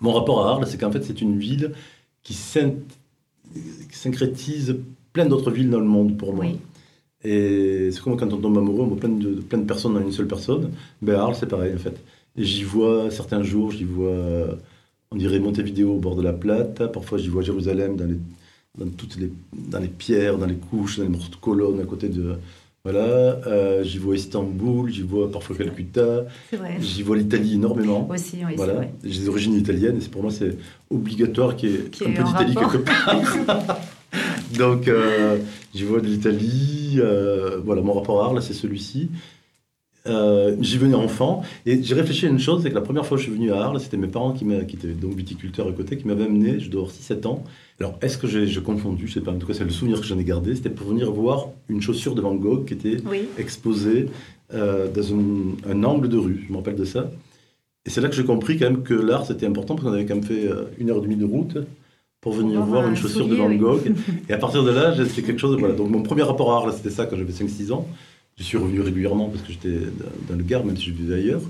Mon 0.00 0.12
rapport 0.12 0.46
à 0.46 0.52
Arles, 0.52 0.66
c'est 0.66 0.78
qu'en 0.78 0.90
fait, 0.90 1.04
c'est 1.04 1.20
une 1.20 1.38
ville 1.38 1.74
qui, 2.22 2.32
syn- 2.32 2.80
qui 3.52 3.98
syncrétise 3.98 4.78
plein 5.12 5.26
d'autres 5.26 5.50
villes 5.50 5.68
dans 5.68 5.80
le 5.80 5.86
monde 5.86 6.16
pour 6.16 6.32
moi. 6.32 6.46
Oui. 6.46 6.58
Et 7.24 7.90
c'est 7.92 8.00
comme 8.00 8.16
quand 8.16 8.32
on 8.32 8.38
tombe 8.38 8.56
amoureux, 8.56 8.84
on 8.84 8.86
voit 8.86 8.96
plein 9.00 9.10
de, 9.10 9.34
plein 9.42 9.58
de 9.58 9.66
personnes 9.66 9.92
dans 9.92 10.00
une 10.00 10.12
seule 10.12 10.28
personne. 10.28 10.72
Ben 11.02 11.16
Arles, 11.16 11.34
c'est 11.38 11.44
pareil 11.46 11.74
en 11.74 11.78
fait. 11.78 12.00
Et 12.36 12.44
j'y 12.44 12.62
vois 12.62 13.10
certains 13.10 13.42
jours, 13.42 13.70
j'y 13.70 13.84
vois, 13.84 14.58
on 15.10 15.16
dirait 15.16 15.38
Montevideo 15.38 15.94
au 15.94 15.98
bord 15.98 16.16
de 16.16 16.22
la 16.22 16.32
Plate. 16.32 16.92
Parfois, 16.92 17.18
j'y 17.18 17.28
vois 17.28 17.42
Jérusalem 17.42 17.96
dans 17.96 18.06
les, 18.06 18.18
dans 18.78 18.88
toutes 18.88 19.16
les, 19.16 19.30
dans 19.52 19.80
les 19.80 19.88
pierres, 19.88 20.38
dans 20.38 20.46
les 20.46 20.56
couches, 20.56 20.98
dans 20.98 21.04
les 21.04 21.08
morceaux 21.08 21.30
de 21.30 21.36
colonnes 21.36 21.80
à 21.80 21.84
côté 21.84 22.08
de. 22.08 22.36
Voilà. 22.82 23.00
Euh, 23.46 23.84
j'y 23.84 23.98
vois 23.98 24.16
Istanbul, 24.16 24.90
j'y 24.90 25.02
vois 25.02 25.30
parfois 25.30 25.54
Calcutta, 25.54 26.24
j'y 26.80 27.02
vois 27.02 27.16
l'Italie 27.16 27.54
énormément. 27.54 28.08
Aussi, 28.08 28.38
oui, 28.46 28.54
Voilà, 28.56 28.88
j'ai 29.04 29.20
des 29.20 29.28
origines 29.28 29.54
italiennes 29.54 30.00
et 30.02 30.08
pour 30.08 30.22
moi 30.22 30.30
c'est 30.30 30.56
obligatoire 30.90 31.56
qu'il 31.56 31.70
y 31.70 31.74
ait 31.74 31.84
Qu'il 31.90 32.06
y 32.06 32.10
un 32.10 32.14
peu 32.14 32.24
d'Italie 32.24 32.54
quelque 32.54 32.78
part. 32.78 33.80
Donc 34.58 34.88
euh, 34.88 35.36
j'y 35.74 35.84
vois 35.84 36.00
de 36.00 36.06
l'Italie, 36.06 36.94
euh, 36.96 37.60
voilà 37.62 37.82
mon 37.82 37.92
rapport 37.92 38.22
à 38.22 38.26
Arles 38.26 38.42
c'est 38.42 38.54
celui-ci. 38.54 39.10
Euh, 40.06 40.56
j'y 40.62 40.78
venais 40.78 40.94
enfant 40.94 41.42
et 41.66 41.82
j'ai 41.82 41.94
réfléchi 41.94 42.24
à 42.24 42.30
une 42.30 42.38
chose, 42.38 42.62
c'est 42.62 42.70
que 42.70 42.74
la 42.74 42.80
première 42.80 43.04
fois 43.04 43.18
que 43.18 43.22
je 43.22 43.28
suis 43.28 43.36
venu 43.36 43.52
à 43.52 43.62
Arles, 43.64 43.80
c'était 43.80 43.98
mes 43.98 44.06
parents 44.08 44.32
qui, 44.32 44.44
étaient 44.50 44.88
donc 44.88 45.14
viticulteurs 45.14 45.68
à 45.68 45.72
côté, 45.72 45.98
qui 45.98 46.06
m'avaient 46.06 46.24
amené, 46.24 46.58
je 46.58 46.70
dois 46.70 46.82
avoir 46.84 46.94
6-7 46.94 47.26
ans. 47.26 47.44
Alors 47.78 47.98
est-ce 48.00 48.16
que 48.16 48.26
j'ai 48.26 48.62
confondu, 48.62 49.06
je 49.08 49.12
sais 49.12 49.20
pas, 49.20 49.30
en 49.32 49.36
tout 49.38 49.46
cas 49.46 49.52
c'est 49.52 49.64
le 49.64 49.68
souvenir 49.70 50.00
que 50.00 50.06
j'en 50.06 50.18
ai 50.18 50.24
gardé, 50.24 50.54
c'était 50.54 50.70
pour 50.70 50.88
venir 50.88 51.12
voir 51.12 51.48
une 51.68 51.82
chaussure 51.82 52.14
de 52.14 52.22
Van 52.22 52.34
Gogh 52.34 52.64
qui 52.64 52.72
était 52.74 52.96
Oui. 53.10 53.24
exposé 53.36 54.06
euh, 54.54 54.88
dans 54.90 55.14
un, 55.14 55.70
un 55.70 55.84
angle 55.84 56.08
de 56.08 56.16
rue, 56.16 56.44
je 56.46 56.52
me 56.52 56.56
rappelle 56.56 56.76
de 56.76 56.84
ça. 56.86 57.10
Et 57.84 57.90
c'est 57.90 58.00
là 58.00 58.08
que 58.08 58.14
j'ai 58.14 58.24
compris 58.24 58.58
quand 58.58 58.70
même 58.70 58.82
que 58.82 58.94
l'art 58.94 59.26
c'était 59.26 59.44
important 59.46 59.74
parce 59.74 59.86
qu'on 59.86 59.92
avait 59.92 60.06
quand 60.06 60.14
même 60.14 60.24
fait 60.24 60.46
euh, 60.48 60.64
une 60.78 60.88
heure 60.90 60.96
et 60.98 61.02
demie 61.02 61.16
de 61.16 61.26
route 61.26 61.58
pour 62.22 62.32
venir 62.32 62.56
voir 62.60 62.66
voir 62.68 62.84
un 62.86 62.90
une 62.90 62.96
chaussure 62.96 63.24
soulier, 63.24 63.30
de 63.36 63.36
Van 63.36 63.48
oui. 63.48 63.58
Gogh. 63.58 63.92
Et 64.30 64.32
à 64.32 64.38
partir 64.38 64.62
de 64.64 64.70
là, 64.70 64.94
j'ai- 64.94 65.04
c'était 65.06 65.22
quelque 65.22 65.38
chose. 65.40 65.56
Voilà. 65.58 65.74
Donc 65.74 65.90
mon 65.90 66.02
premier 66.02 66.22
rapport 66.22 66.52
à 66.52 66.56
Arles 66.56 66.72
c'était 66.74 66.90
ça 66.90 67.04
quand 67.04 67.16
j'avais 67.16 67.32
5-6 67.32 67.70
ans. 67.72 67.86
Je 68.40 68.44
suis 68.44 68.56
revenu 68.56 68.80
régulièrement 68.80 69.28
parce 69.28 69.42
que 69.42 69.52
j'étais 69.52 69.68
dans- 70.28 70.34
le 70.36 70.42
Gard, 70.42 70.64
même 70.64 70.76
si 70.76 70.86
je 70.86 70.92
vivais 70.92 71.16
ailleurs. 71.16 71.42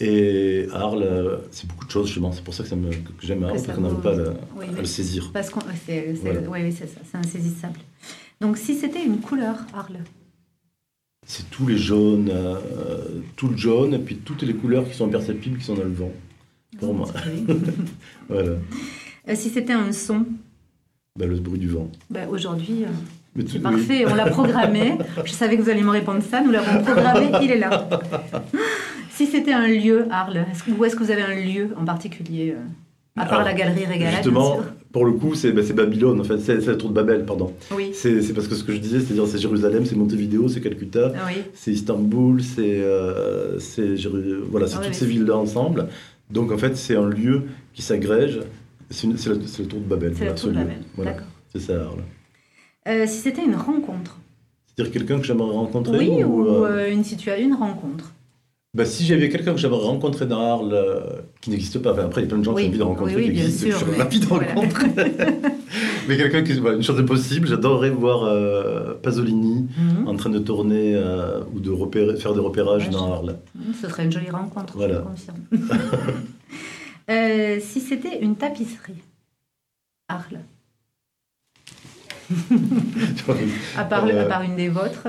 Et 0.00 0.66
Arles, 0.72 1.02
euh, 1.04 1.38
c'est 1.52 1.68
beaucoup 1.68 1.84
de 1.86 1.90
choses 1.90 2.06
justement. 2.08 2.32
C'est 2.32 2.42
pour 2.42 2.54
ça 2.54 2.64
que, 2.64 2.68
ça 2.68 2.74
me- 2.76 2.90
que 2.90 2.96
j'aime 3.20 3.44
Arles, 3.44 3.52
parce 3.64 3.76
qu'on 3.76 3.82
n'arrive 3.82 4.00
pas 4.00 4.18
à, 4.18 4.34
Oui, 4.56 4.66
à 4.76 4.80
le 4.80 4.84
saisir. 4.84 5.30
Parce 5.32 5.48
qu'on, 5.50 5.60
c'est, 5.86 6.14
c'est- 6.16 6.20
Voilà. 6.20 6.40
oui, 6.50 6.58
oui, 6.64 6.72
c'est 6.76 6.88
ça, 6.88 7.00
c'est 7.08 7.16
insaisissable. 7.18 7.78
Donc, 8.40 8.56
si 8.58 8.74
c'était 8.74 9.04
une 9.04 9.20
couleur, 9.20 9.56
Arles, 9.72 10.00
C'est 11.24 11.48
tous 11.50 11.68
les 11.68 11.78
jaunes, 11.78 12.28
euh, 12.32 12.58
tout 13.36 13.46
le 13.46 13.56
jaune, 13.56 13.94
et 13.94 13.98
puis 14.00 14.16
toutes 14.16 14.42
les 14.42 14.54
couleurs 14.54 14.88
qui 14.88 14.94
sont 14.96 15.06
imperceptibles, 15.06 15.56
qui 15.56 15.64
sont 15.64 15.76
dans 15.76 15.84
le 15.84 15.92
vent. 15.92 16.10
Pour 16.80 16.94
moi. 16.94 17.08
Voilà. 18.28 18.54
Euh, 19.28 19.34
si 19.36 19.48
c'était 19.50 19.72
un 19.72 19.92
son, 19.92 20.26
Bah, 21.16 21.26
le 21.26 21.38
bruit 21.38 21.60
du 21.60 21.68
vent. 21.68 21.88
ben, 22.10 22.28
aujourd'hui, 22.28 22.82
euh, 22.82 22.88
c'est 23.46 23.62
parfait, 23.62 24.04
on 24.06 24.14
l'a 24.14 24.26
programmé. 24.26 24.98
Je 25.24 25.32
savais 25.32 25.56
que 25.56 25.62
vous 25.62 25.70
alliez 25.70 25.82
me 25.82 25.90
répondre 25.90 26.22
ça, 26.22 26.40
nous 26.40 26.50
l'avons 26.50 26.82
programmé, 26.82 27.30
il 27.42 27.50
est 27.50 27.58
là. 27.58 27.88
Si 29.10 29.26
c'était 29.26 29.52
un 29.52 29.68
lieu, 29.68 30.06
Arles, 30.10 30.46
où 30.78 30.84
est-ce 30.84 30.96
que 30.96 31.02
vous 31.04 31.10
avez 31.10 31.22
un 31.22 31.34
lieu 31.34 31.68
en 31.78 31.84
particulier 31.84 32.54
euh, 32.56 32.60
À 33.20 33.24
part 33.24 33.34
Alors, 33.34 33.44
la 33.44 33.54
galerie 33.54 33.84
Régala, 33.84 34.10
bien 34.10 34.16
Justement, 34.22 34.60
pour 34.92 35.04
le 35.04 35.12
coup, 35.12 35.34
c'est 35.34 35.52
bah, 35.52 35.62
Babylone, 35.74 36.20
en 36.20 36.24
fait, 36.24 36.38
c'est 36.38 36.66
la 36.66 36.76
tour 36.76 36.90
de 36.90 36.94
Babel, 36.94 37.24
pardon. 37.24 37.52
Oui, 37.74 37.92
C'est 37.94 38.34
parce 38.34 38.48
que 38.48 38.54
ce 38.54 38.64
que 38.64 38.72
je 38.72 38.78
disais, 38.78 39.00
c'est-à-dire 39.00 39.26
c'est 39.26 39.38
Jérusalem, 39.38 39.86
c'est 39.86 39.96
Montevideo, 39.96 40.48
c'est 40.48 40.60
Calcutta, 40.60 41.12
oui. 41.26 41.42
c'est 41.54 41.72
Istanbul, 41.72 42.42
c'est 42.42 42.80
euh, 42.80 43.58
voilà, 44.50 44.66
c'est 44.66 44.76
Ah 44.80 44.84
toutes 44.84 44.94
ces 44.94 45.06
villes-là 45.06 45.36
ensemble. 45.36 45.88
Donc 46.30 46.52
en 46.52 46.58
fait, 46.58 46.76
c'est 46.76 46.96
un 46.96 47.08
lieu 47.08 47.44
qui 47.74 47.82
s'agrège. 47.82 48.40
C'est 48.90 49.06
la, 49.06 49.34
la 49.34 49.64
tour 49.66 49.80
de 49.80 49.86
Babel. 49.86 50.12
C'est 50.14 50.24
la 50.26 50.32
voilà, 50.32 50.40
tour 50.40 50.50
de. 50.50 50.54
Babel. 50.54 50.76
Voilà, 50.96 51.10
D'accord. 51.12 51.26
c'est 51.52 51.60
ça. 51.60 51.74
Arles. 51.74 52.02
Euh, 52.88 53.06
si 53.06 53.18
c'était 53.18 53.44
une 53.44 53.54
rencontre, 53.54 54.18
C'est-à-dire 54.66 54.92
quelqu'un 54.92 55.18
que 55.18 55.24
j'aimerais 55.24 55.52
rencontrer 55.52 55.98
oui, 55.98 56.24
ou 56.24 56.46
euh, 56.46 56.68
euh, 56.70 56.92
une 56.92 57.04
situation, 57.04 57.46
une 57.46 57.54
rencontre. 57.54 58.12
bah, 58.74 58.84
si 58.84 59.04
j'avais 59.06 59.28
quelqu'un 59.28 59.52
que 59.52 59.58
j'aimerais 59.60 59.84
rencontrer 59.84 60.26
dans 60.26 60.40
Arles, 60.40 60.72
euh, 60.72 61.00
qui 61.40 61.50
n'existe 61.50 61.78
pas, 61.78 61.92
enfin, 61.92 62.06
après 62.06 62.22
il 62.22 62.24
y 62.24 62.26
a 62.26 62.30
plein 62.30 62.38
de 62.38 62.44
gens 62.44 62.54
Oui, 62.54 62.62
qui 62.62 62.66
ont 62.66 62.70
envie 62.70 62.78
de 62.78 62.82
rencontrer, 62.82 63.16
oui, 63.16 63.24
oui, 63.28 63.34
qui 63.34 63.40
existent, 63.42 63.78
sûr, 63.78 63.86
mais- 63.90 63.98
ravi 63.98 64.18
de 64.20 64.26
voilà. 64.26 64.54
Mais 66.08 66.16
quelqu'un 66.16 66.42
qui, 66.42 66.54
voilà, 66.54 66.76
une 66.76 66.82
chose 66.82 66.98
est 66.98 67.04
possible, 67.04 67.46
j'adorerais 67.46 67.90
voir 67.90 68.24
euh, 68.24 68.94
Pasolini 69.00 69.68
Mhm. 69.78 70.08
en 70.08 70.16
train 70.16 70.30
de 70.30 70.40
tourner 70.40 70.96
euh, 70.96 71.40
ou 71.54 71.60
de 71.60 71.70
repérer, 71.70 72.16
faire 72.16 72.34
des 72.34 72.40
repérages 72.40 72.86
Ouais, 72.86 72.90
dans 72.92 73.12
Arles. 73.12 73.36
Mhm, 73.54 73.74
Ce 73.80 73.88
serait 73.88 74.04
une 74.04 74.10
jolie 74.12 74.30
rencontre, 74.30 74.76
Voilà. 74.76 74.96
je 74.96 75.00
confirme. 75.02 75.38
Si 77.60 77.80
c'était 77.80 78.20
une 78.20 78.36
tapisserie, 78.36 79.02
Arles, 80.08 80.40
à, 83.76 83.84
part, 83.84 84.06
à 84.06 84.24
part 84.24 84.42
une 84.42 84.56
des 84.56 84.68
vôtres 84.68 85.08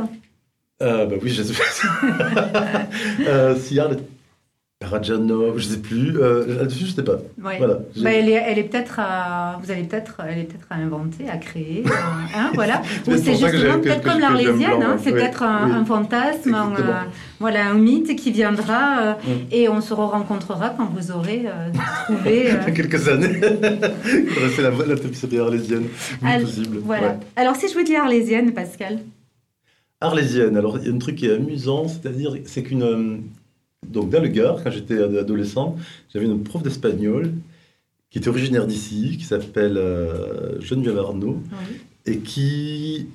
euh, 0.81 1.05
bah 1.05 1.15
oui, 1.21 1.29
je 1.29 1.43
sais 1.43 1.53
pas. 1.53 2.85
euh, 3.27 3.55
s'il 3.55 3.77
y 3.77 3.79
a 3.79 3.89
Rajanov, 4.83 5.57
je 5.57 5.63
sais 5.63 5.79
plus. 5.79 6.17
Euh, 6.19 6.59
Là-dessus, 6.59 6.85
je 6.85 6.91
sais 6.93 7.03
pas. 7.03 7.17
Ouais. 7.43 7.57
Voilà, 7.57 7.79
bah, 7.97 8.11
elle 8.11 8.29
est, 8.29 8.33
elle 8.33 8.59
est 8.59 8.63
peut-être 8.63 8.99
à, 8.99 9.59
vous 9.63 9.71
allez 9.71 9.83
peut-être, 9.83 10.21
elle 10.27 10.39
est 10.39 10.43
peut-être 10.43 10.67
à 10.69 10.75
inventer, 10.75 11.29
à 11.29 11.37
créer, 11.37 11.83
hein, 12.35 12.51
voilà. 12.53 12.81
Ou 13.07 13.17
c'est 13.17 13.35
justement 13.35 13.79
peut-être 13.79 14.03
comme 14.03 14.19
l'Arlésienne, 14.19 14.81
hein, 14.81 14.97
c'est 15.01 15.11
peut-être 15.11 15.43
un, 15.43 15.71
un, 15.71 15.85
fantasme, 15.85 16.53
un, 16.53 16.73
euh, 16.75 16.93
voilà, 17.39 17.67
un 17.67 17.75
mythe 17.75 18.15
qui 18.15 18.31
viendra 18.31 18.99
euh, 18.99 19.13
mm. 19.13 19.31
et 19.51 19.69
on 19.69 19.81
se 19.81 19.93
rencontrera 19.93 20.69
quand 20.69 20.89
vous 20.93 21.11
aurez 21.11 21.43
euh, 21.45 21.71
trouvé. 22.05 22.43
Euh... 22.53 22.71
quelques 22.73 23.07
années. 23.07 23.33
fait 23.39 24.61
la, 24.61 24.71
la 24.71 24.95
tapisserie 24.95 25.39
arlésienne, 25.39 25.85
possible. 26.21 26.79
Voilà. 26.83 27.07
Ouais. 27.07 27.17
Alors 27.35 27.55
si 27.55 27.67
je 27.67 27.73
vous 27.73 27.83
dis 27.83 27.95
arlésienne, 27.95 28.53
Pascal. 28.53 28.99
Arlésienne. 30.03 30.57
Alors, 30.57 30.77
il 30.79 30.87
y 30.87 30.91
a 30.91 30.93
un 30.93 30.97
truc 30.97 31.15
qui 31.15 31.27
est 31.27 31.33
amusant, 31.33 31.87
c'est-à-dire, 31.87 32.35
c'est 32.45 32.63
qu'une. 32.63 33.23
Euh, 33.83 33.91
donc, 33.91 34.09
dans 34.09 34.21
le 34.21 34.27
Gard, 34.27 34.63
quand 34.63 34.71
j'étais 34.71 35.01
adolescent, 35.01 35.75
j'avais 36.11 36.25
une 36.25 36.43
prof 36.43 36.63
d'espagnol 36.63 37.31
qui 38.09 38.19
était 38.19 38.29
originaire 38.29 38.67
d'ici, 38.67 39.17
qui 39.17 39.25
s'appelle 39.25 39.77
euh, 39.77 40.61
Geneviève 40.61 40.99
Arnaud, 40.99 41.41
oui. 41.51 41.77
et 42.05 42.17
qui 42.19 43.07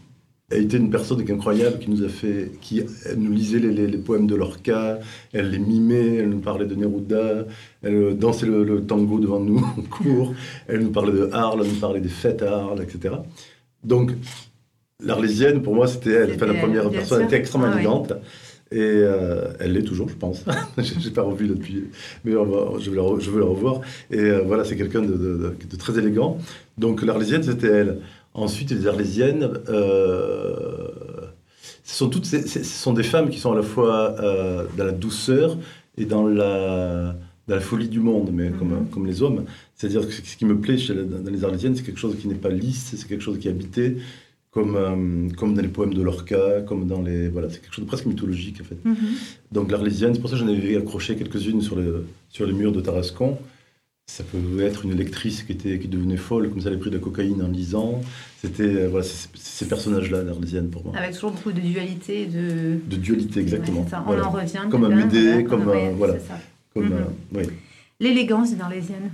a 0.50 0.56
été 0.56 0.78
une 0.78 0.90
personne 0.90 1.20
incroyable, 1.30 1.78
qui 1.78 1.90
nous 1.90 2.02
a 2.02 2.08
fait. 2.08 2.52
qui 2.60 2.82
nous 3.16 3.32
lisait 3.32 3.58
les, 3.58 3.70
les, 3.70 3.86
les, 3.86 3.98
poèmes 3.98 4.26
de 4.26 4.34
Lorca, 4.34 4.98
elle 5.32 5.50
les 5.50 5.58
mimait, 5.58 6.16
elle 6.16 6.30
nous 6.30 6.40
parlait 6.40 6.66
de 6.66 6.74
Neruda, 6.74 7.46
elle 7.82 8.16
dansait 8.18 8.46
le, 8.46 8.64
le 8.64 8.84
tango 8.84 9.20
devant 9.20 9.40
nous 9.40 9.58
en 9.78 9.82
cours, 9.82 10.34
elle 10.66 10.80
nous 10.80 10.90
parlait 10.90 11.12
de 11.12 11.28
Arles, 11.32 11.60
elle 11.64 11.72
nous 11.72 11.80
parlait 11.80 12.00
des 12.00 12.08
fêtes 12.08 12.42
à 12.42 12.56
Arles, 12.56 12.82
etc. 12.82 13.16
Donc, 13.84 14.12
L'Arlésienne, 15.00 15.62
pour 15.62 15.76
moi, 15.76 15.86
c'était 15.86 16.10
elle. 16.10 16.34
Enfin, 16.34 16.46
la 16.46 16.54
première 16.54 16.90
personne, 16.90 17.20
elle 17.20 17.26
était 17.26 17.36
extrêmement 17.36 17.68
ah. 17.70 17.76
Oui. 17.76 18.16
Et 18.70 18.80
euh, 18.80 19.46
elle 19.60 19.72
l'est 19.72 19.82
toujours, 19.82 20.08
je 20.08 20.14
pense. 20.14 20.44
je 20.78 21.06
n'ai 21.08 21.14
pas 21.14 21.22
revu 21.22 21.48
depuis, 21.48 21.84
mais 22.24 22.32
va, 22.32 22.42
je, 22.78 22.90
veux 22.90 22.96
la, 22.96 23.02
je, 23.18 23.30
veux 23.30 23.40
la, 23.40 23.46
revoir. 23.46 23.80
Et 24.10 24.18
euh, 24.18 24.42
voilà, 24.44 24.64
c'est 24.64 24.76
quelqu'un 24.76 25.00
de, 25.00 25.14
de, 25.14 25.54
de, 25.70 25.76
très 25.76 25.98
élégant. 25.98 26.38
Donc 26.76 27.02
l'Arlésienne, 27.02 27.42
c'était 27.42 27.68
elle. 27.68 28.00
Ensuite, 28.34 28.70
les 28.70 28.86
Arlésiennes, 28.86 29.50
euh, 29.70 30.88
ce, 31.82 31.96
sont 31.96 32.10
toutes 32.10 32.26
ces, 32.26 32.46
ce 32.46 32.62
sont 32.62 32.92
des 32.92 33.02
femmes 33.02 33.30
qui 33.30 33.38
sont 33.38 33.52
à 33.52 33.56
la 33.56 33.62
fois 33.62 34.14
dans 34.76 34.84
la 34.84 34.92
douceur 34.92 35.56
et 35.96 36.04
dans 36.04 36.26
la, 36.26 37.16
dans 37.48 37.54
la 37.54 37.60
folie 37.60 37.88
du 37.88 38.00
monde, 38.00 38.30
mais 38.32 38.50
mm 38.50 38.52
-hmm. 38.52 38.58
comme, 38.58 38.86
comme 38.92 39.06
les 39.06 39.22
hommes. 39.22 39.44
C'est-à-dire 39.74 40.06
que 40.06 40.12
ce 40.12 40.36
qui 40.36 40.44
me 40.44 40.58
plaît 40.60 40.76
chez, 40.76 40.94
dans 40.94 41.30
les 41.30 41.42
Arlésiennes, 41.44 41.74
c'est 41.74 41.86
quelque 41.88 42.00
chose 42.04 42.16
qui 42.20 42.28
n'est 42.28 42.42
pas 42.46 42.50
lisse, 42.50 42.94
c'est 42.96 43.08
quelque 43.08 43.24
chose 43.28 43.38
qui 43.38 43.48
est 43.48 43.52
habité, 43.56 43.96
comme, 44.58 44.76
euh, 44.76 45.28
comme 45.38 45.54
dans 45.54 45.62
les 45.62 45.68
poèmes 45.76 45.94
de 45.94 46.02
Lorca, 46.02 46.62
comme 46.68 46.82
dans 46.92 47.02
les... 47.08 47.28
Voilà, 47.28 47.48
c'est 47.50 47.60
quelque 47.62 47.74
chose 47.76 47.84
de 47.84 47.90
presque 47.92 48.06
mythologique, 48.12 48.58
en 48.62 48.66
fait. 48.70 48.80
Mm 48.84 48.92
-hmm. 48.92 49.12
Donc 49.56 49.70
l'Arlésienne, 49.72 50.12
c'est 50.14 50.22
pour 50.22 50.30
ça 50.30 50.36
que 50.36 50.42
j'en 50.42 50.52
avais 50.54 50.76
accroché 50.82 51.10
quelques-unes 51.20 51.62
sur, 51.68 51.76
les, 51.80 51.90
sur 52.34 52.44
les 52.48 52.54
murs 52.60 52.74
de 52.78 52.82
Tarascon. 52.86 53.30
Ça 54.16 54.24
peut 54.30 54.60
être 54.68 54.80
une 54.86 54.94
lectrice 55.02 55.38
qui, 55.44 55.52
était, 55.56 55.74
qui 55.80 55.88
devenait 55.96 56.22
folle, 56.28 56.44
comme 56.50 56.60
ça 56.62 56.68
elle 56.70 56.78
a 56.78 56.82
pris 56.84 56.92
de 56.94 56.98
la 56.98 57.04
cocaïne 57.08 57.40
en 57.46 57.50
lisant. 57.58 57.90
C'était 58.42 58.74
euh, 58.78 58.92
voilà, 58.92 59.06
ces 59.58 59.66
personnages-là, 59.72 60.18
l'Arlésienne, 60.28 60.68
pour 60.74 60.82
moi. 60.84 60.92
Avec 61.00 61.12
toujours 61.16 61.32
beaucoup 61.36 61.54
de 61.58 61.64
dualité. 61.70 62.16
De, 62.36 62.46
de 62.92 62.96
dualité, 63.06 63.36
exactement. 63.46 63.82
Ouais, 63.84 63.92
ça, 63.92 63.98
on 64.02 64.06
voilà. 64.10 64.26
en 64.28 64.32
revient. 64.38 64.64
Comme 64.72 64.84
un 64.90 64.94
Médée, 65.02 65.34
comme... 65.50 65.64
Ouais, 65.72 65.88
un, 65.88 66.00
voilà. 66.02 66.14
Comme, 66.72 66.90
oui. 67.36 67.44
L'élégance 68.04 68.48
d'une 68.50 68.64
Arlésienne. 68.68 69.08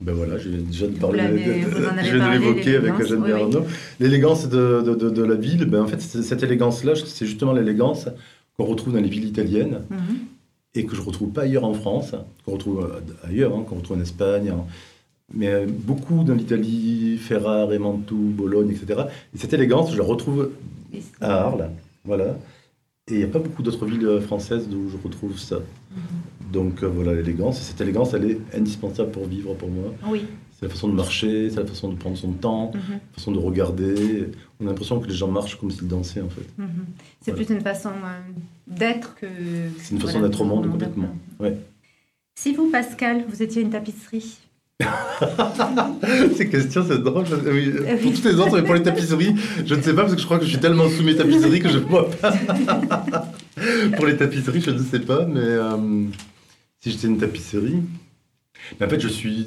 Ben 0.00 0.12
voilà, 0.12 0.38
je 0.42 0.48
viens 0.48 0.58
déjà 0.60 0.86
de 0.86 0.98
parler, 0.98 1.22
de 1.22 2.32
l'évoquer 2.32 2.76
avec 2.76 3.00
Eugène 3.00 3.22
oui. 3.22 3.58
L'élégance 4.00 4.48
de, 4.48 4.82
de, 4.84 4.94
de, 4.94 5.10
de, 5.10 5.22
la 5.22 5.34
ville, 5.36 5.64
ben 5.66 5.82
en 5.82 5.86
fait, 5.86 6.00
cette 6.00 6.42
élégance-là, 6.42 6.94
c'est 6.96 7.26
justement 7.26 7.52
l'élégance 7.52 8.08
qu'on 8.56 8.64
retrouve 8.64 8.94
dans 8.94 9.00
les 9.00 9.08
villes 9.08 9.26
italiennes 9.34 9.80
mm 9.90 9.96
-hmm. 9.96 10.78
et 10.78 10.84
que 10.86 10.94
je 10.96 11.02
retrouve 11.02 11.30
pas 11.30 11.42
ailleurs 11.42 11.64
en 11.64 11.74
France, 11.74 12.10
qu'on 12.44 12.52
retrouve 12.52 12.78
ailleurs, 13.28 13.52
hein, 13.54 13.62
qu'on 13.66 13.76
retrouve 13.76 13.96
en 13.98 14.02
Espagne, 14.08 14.50
en... 14.50 14.66
mais 15.32 15.54
beaucoup 15.66 16.18
dans 16.28 16.36
l'Italie, 16.40 17.16
Ferrare, 17.28 17.70
Mantoue, 17.84 18.30
Bologne, 18.40 18.70
etc. 18.74 18.84
Et 19.32 19.38
cette 19.42 19.54
élégance, 19.58 19.86
je 19.92 19.98
la 20.02 20.06
retrouve 20.14 20.40
à 21.20 21.30
Arles, 21.46 21.70
voilà. 22.04 22.30
Et 23.08 23.14
il 23.14 23.18
n'y 23.22 23.28
a 23.30 23.32
pas 23.36 23.42
beaucoup 23.46 23.62
d'autres 23.66 23.86
villes 23.92 24.20
françaises 24.28 24.66
où 24.78 24.82
je 24.92 24.98
retrouve 25.06 25.36
ça. 25.50 25.58
Mm 25.58 26.00
-hmm. 26.00 26.33
Donc 26.54 26.82
euh, 26.82 26.88
voilà 26.88 27.12
l'élégance. 27.14 27.60
Et 27.60 27.64
cette 27.64 27.80
élégance, 27.80 28.14
elle 28.14 28.30
est 28.30 28.38
indispensable 28.56 29.10
pour 29.10 29.26
vivre 29.26 29.54
pour 29.54 29.68
moi. 29.68 29.92
Oui. 30.08 30.24
C'est 30.52 30.66
la 30.66 30.70
façon 30.70 30.88
de 30.88 30.94
marcher, 30.94 31.50
c'est 31.50 31.60
la 31.60 31.66
façon 31.66 31.88
de 31.92 31.96
prendre 31.96 32.16
son 32.16 32.32
temps, 32.32 32.66
mm 32.72 32.78
-hmm. 32.78 32.92
la 32.92 33.14
façon 33.18 33.32
de 33.32 33.40
regarder. 33.48 33.94
On 34.60 34.64
a 34.66 34.68
l'impression 34.68 35.00
que 35.00 35.08
les 35.12 35.18
gens 35.20 35.30
marchent 35.38 35.56
comme 35.60 35.72
s'ils 35.76 35.88
dansaient 35.96 36.24
en 36.28 36.32
fait. 36.36 36.48
Mm 36.56 36.64
-hmm. 36.64 36.86
C'est 37.22 37.32
voilà. 37.32 37.44
plus 37.44 37.54
une 37.56 37.64
façon 37.70 37.94
euh, 38.10 38.78
d'être 38.82 39.10
que. 39.20 39.30
C'est 39.82 39.92
une 39.96 40.02
façon 40.06 40.20
d'être 40.24 40.40
au 40.44 40.48
monde 40.52 40.64
complètement. 40.74 41.12
Ouais. 41.42 41.54
Si 42.42 42.48
vous, 42.56 42.66
Pascal, 42.78 43.16
vous 43.30 43.40
étiez 43.46 43.60
une 43.66 43.72
tapisserie, 43.78 44.32
Ces 46.36 46.48
questions, 46.54 46.84
c'est 46.88 47.02
drôle. 47.08 47.24
Oui, 47.56 47.64
pour 48.02 48.12
toutes 48.14 48.28
les 48.30 48.38
autres, 48.40 48.54
mais 48.56 48.64
pour 48.68 48.74
les 48.74 48.82
tapisseries, 48.90 49.34
je 49.68 49.74
ne 49.78 49.82
sais 49.84 49.94
pas 49.96 50.02
parce 50.02 50.14
que 50.16 50.20
je 50.24 50.26
crois 50.28 50.38
que 50.40 50.46
je 50.48 50.50
suis 50.54 50.58
tellement 50.66 50.88
sous 50.94 51.04
mes 51.08 51.16
tapisseries 51.22 51.60
que 51.60 51.68
je 51.68 51.78
ne 51.78 51.88
vois 51.92 52.06
pas. 52.10 52.32
pour 53.96 54.06
les 54.06 54.16
tapisseries, 54.16 54.62
je 54.68 54.72
ne 54.72 54.84
sais 54.92 54.98
pas, 55.00 55.22
mais 55.26 55.40
euh, 55.40 55.76
si 56.84 56.90
j'étais 56.90 57.06
une 57.06 57.16
tapisserie, 57.16 57.82
mais 58.78 58.84
en 58.84 58.90
fait, 58.90 59.00
je 59.00 59.08
suis 59.08 59.46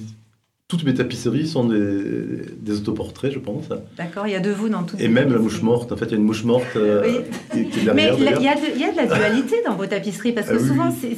toutes 0.68 0.84
mes 0.84 0.96
tapisseries 0.96 1.48
sont 1.48 1.66
des, 1.66 2.42
des 2.58 2.78
autoportraits, 2.78 3.32
je 3.32 3.38
pense. 3.38 3.70
D'accord, 3.96 4.26
il 4.26 4.34
y 4.34 4.36
a 4.36 4.40
de 4.40 4.50
vous 4.50 4.70
dans 4.70 4.84
toutes 4.84 5.00
Et 5.00 5.08
même 5.08 5.32
la 5.32 5.38
mouche 5.38 5.62
morte. 5.62 5.92
En 5.92 5.98
fait, 5.98 6.06
il 6.06 6.12
y 6.12 6.14
a 6.16 6.18
une 6.18 6.24
mouche 6.24 6.44
morte 6.44 6.66
euh, 6.76 7.22
oui. 7.54 7.64
qui, 7.72 7.80
est 7.80 7.84
derrière. 7.84 7.94
Mais 7.94 8.10
il 8.18 8.42
y, 8.42 8.80
y, 8.82 8.84
a 8.84 8.92
de 8.92 8.98
la 8.98 9.06
dualité 9.06 9.56
dans 9.66 9.76
vos 9.76 9.86
tapisseries, 9.86 10.32
parce 10.32 10.50
que 10.50 10.56
ah, 10.56 10.68
souvent, 10.68 10.90
oui. 11.04 11.16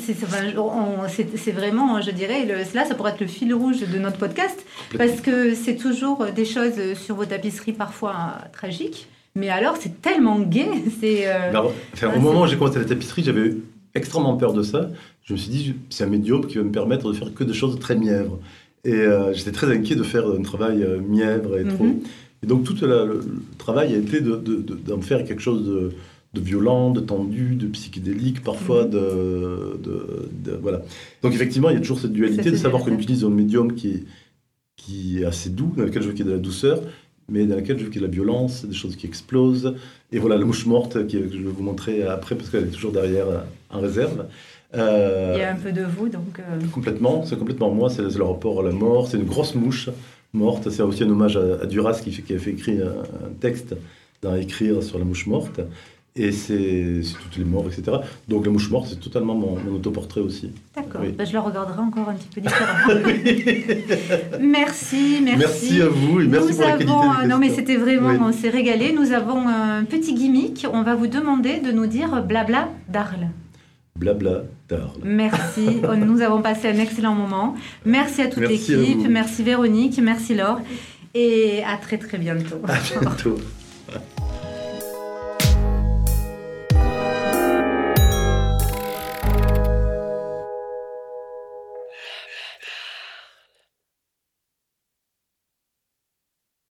c'est 1.35 1.51
vraiment, 1.51 2.01
je 2.01 2.11
dirais, 2.11 2.45
le, 2.45 2.57
là, 2.75 2.85
ça 2.85 2.95
pourrait 2.95 3.13
être 3.13 3.21
le 3.21 3.27
fil 3.27 3.53
rouge 3.53 3.79
de 3.79 3.97
notre 3.97 4.17
podcast, 4.17 4.63
parce 4.97 5.21
que 5.21 5.55
c'est 5.55 5.77
toujours 5.77 6.25
des 6.35 6.45
choses 6.45 6.95
sur 6.95 7.15
vos 7.15 7.25
tapisseries 7.25 7.73
parfois 7.73 8.35
tragiques. 8.51 9.07
Mais 9.35 9.49
alors, 9.49 9.77
c'est 9.79 10.01
tellement 10.01 10.39
gai. 10.39 10.67
c'est 10.99 11.27
euh, 11.27 11.51
enfin, 11.93 12.11
au 12.13 12.19
moment 12.19 12.41
où 12.41 12.47
j'ai 12.47 12.57
commencé 12.57 12.77
la 12.77 12.85
tapisserie, 12.85 13.23
j'avais 13.23 13.53
extrêmement 13.99 14.35
peur 14.43 14.53
de 14.53 14.63
ça. 14.71 14.81
Je 15.25 15.33
me 15.33 15.37
suis 15.37 15.51
dit, 15.51 15.73
c'est 15.89 16.03
un 16.07 16.11
médium 16.17 16.41
qui 16.47 16.55
va 16.59 16.63
me 16.63 16.71
permettre 16.71 17.05
de 17.11 17.15
faire 17.19 17.31
que 17.37 17.43
des 17.43 17.53
choses 17.61 17.75
très 17.85 17.95
mièvres. 17.95 18.37
Et 18.83 18.93
euh, 18.93 19.33
j'étais 19.35 19.51
très 19.59 19.69
inquiet 19.75 19.95
de 19.95 20.07
faire 20.13 20.25
un 20.27 20.41
travail 20.41 20.77
euh, 20.83 20.99
mièvre 21.15 21.51
et 21.59 21.65
trop. 21.73 21.83
Mm 21.83 21.91
-hmm. 21.91 22.43
Et 22.43 22.47
donc 22.51 22.59
tout 22.67 22.75
la, 22.81 23.03
le, 23.05 23.15
le, 23.15 23.43
travail 23.65 23.89
a 23.95 23.97
été 24.05 24.17
d'en 24.21 24.37
de, 24.49 24.55
de, 24.69 24.75
de, 24.87 25.01
faire 25.09 25.21
quelque 25.27 25.43
chose 25.49 25.61
de, 25.71 25.79
de, 26.35 26.41
violent, 26.49 26.85
de 26.97 27.01
tendu, 27.11 27.47
de 27.63 27.67
psychédélique, 27.75 28.39
parfois 28.51 28.81
mm 28.85 28.91
-hmm. 28.91 29.81
de, 30.45 30.53
Voilà. 30.65 30.79
Donc 31.21 31.31
effectivement, 31.37 31.69
il 31.71 31.75
y 31.77 31.81
a 31.81 31.83
toujours 31.87 32.01
cette 32.05 32.15
dualité 32.21 32.47
de 32.55 32.59
savoir 32.65 32.79
qu'on 32.83 32.95
utilise 33.01 33.23
un 33.29 33.35
médium 33.41 33.67
qui 33.79 33.87
est, 33.95 34.03
qui 34.81 34.97
est 35.19 35.25
assez 35.31 35.49
doux, 35.59 35.71
dans 35.77 35.85
lequel 35.87 36.01
je 36.03 36.07
veux 36.07 36.15
qu'il 36.15 36.25
y 36.25 36.27
ait 36.29 36.33
de 36.33 36.37
la 36.39 36.45
douceur, 36.49 36.77
mais 37.29 37.45
dans 37.45 37.55
lequel 37.55 37.77
je 37.79 37.85
veux 37.85 37.89
qu'il 37.89 38.01
y 38.01 38.05
ait 38.05 38.07
de 38.07 38.11
la 38.11 38.15
violence, 38.15 38.65
des 38.65 38.75
choses 38.75 38.95
qui 38.95 39.05
explosent. 39.07 39.75
Et 40.11 40.19
voilà, 40.19 40.37
la 40.37 40.45
mouche 40.45 40.65
morte, 40.65 41.07
qui, 41.07 41.17
que 41.17 41.31
je 41.31 41.43
vais 41.43 41.51
vous 41.51 41.63
montrer 41.63 42.03
après, 42.03 42.35
parce 42.35 42.49
qu'elle 42.49 42.63
est 42.63 42.71
toujours 42.71 42.91
derrière 42.91 43.27
en 43.69 43.79
réserve. 43.79 44.25
Euh, 44.75 45.33
Il 45.35 45.39
y 45.39 45.43
a 45.43 45.51
un 45.51 45.55
peu 45.55 45.71
de 45.71 45.83
vous, 45.83 46.09
donc. 46.09 46.39
Euh... 46.39 46.59
Complètement, 46.71 47.25
c'est 47.25 47.37
complètement 47.37 47.71
moi, 47.71 47.89
c'est 47.89 48.03
le 48.03 48.23
rapport 48.23 48.59
à 48.59 48.63
la 48.63 48.71
mort, 48.71 49.07
c'est 49.07 49.17
une 49.17 49.25
grosse 49.25 49.55
mouche 49.55 49.89
morte. 50.33 50.69
C'est 50.69 50.83
aussi 50.83 51.03
un 51.03 51.09
hommage 51.09 51.37
à, 51.37 51.63
à 51.63 51.65
Duras 51.65 51.99
qui, 52.03 52.11
fait, 52.11 52.21
qui 52.21 52.35
a 52.35 52.39
fait 52.39 52.51
écrire 52.51 52.87
un, 52.87 53.27
un, 53.27 53.31
texte 53.39 53.75
dans 54.21 54.35
Écrire 54.35 54.83
sur 54.83 54.99
la 54.99 55.05
mouche 55.05 55.25
morte. 55.27 55.59
Et 56.15 56.31
c'est 56.31 57.01
toutes 57.21 57.37
les 57.37 57.45
morts, 57.45 57.67
etc. 57.67 57.97
Donc 58.27 58.45
la 58.45 58.51
mouche 58.51 58.69
morte, 58.69 58.87
c'est 58.89 58.99
totalement 58.99 59.35
mon, 59.35 59.57
mon, 59.57 59.75
autoportrait 59.75 60.21
aussi. 60.21 60.51
D'accord, 60.75 61.01
oui. 61.01 61.13
ben, 61.17 61.25
je 61.25 61.33
le 61.33 61.39
regarderai 61.39 61.79
encore 61.79 62.09
un 62.09 62.15
petit 62.15 62.27
peu 62.33 62.41
différemment. 62.41 63.03
merci, 64.41 65.21
merci. 65.23 65.39
Merci 65.39 65.81
à 65.81 65.87
vous 65.87 66.19
et 66.19 66.25
merci 66.25 66.49
Nous 66.49 66.55
pour 66.55 66.65
avons, 66.65 67.01
la 67.01 67.13
qualité 67.13 67.27
Non 67.27 67.37
mais 67.37 67.49
c'était 67.49 67.77
vraiment, 67.77 68.09
oui. 68.09 68.17
on 68.21 68.31
s'est 68.33 68.49
régalé. 68.49 68.91
Nous 68.91 69.11
avons 69.13 69.47
un 69.47 69.85
petit 69.85 70.13
gimmick. 70.13 70.65
On 70.73 70.81
va 70.81 70.95
vous 70.95 71.07
demander 71.07 71.59
de 71.59 71.71
nous 71.71 71.85
dire 71.85 72.23
blabla 72.23 72.69
d'Arles 72.89 73.29
blabla 73.99 74.43
d'Arles. 74.67 75.01
Merci, 75.03 75.81
nous 76.05 76.21
avons 76.21 76.41
passé 76.41 76.69
un 76.69 76.79
excellent 76.79 77.15
moment. 77.15 77.55
Merci 77.85 78.21
à 78.21 78.27
toute 78.27 78.47
l'équipe, 78.47 79.07
merci 79.09 79.43
Véronique, 79.43 79.99
merci 80.01 80.33
Laure 80.33 80.61
et 81.13 81.61
à 81.63 81.77
très 81.77 81.97
très 81.97 82.17
bientôt. 82.17 82.61
À 82.67 83.01
bientôt. 83.01 83.35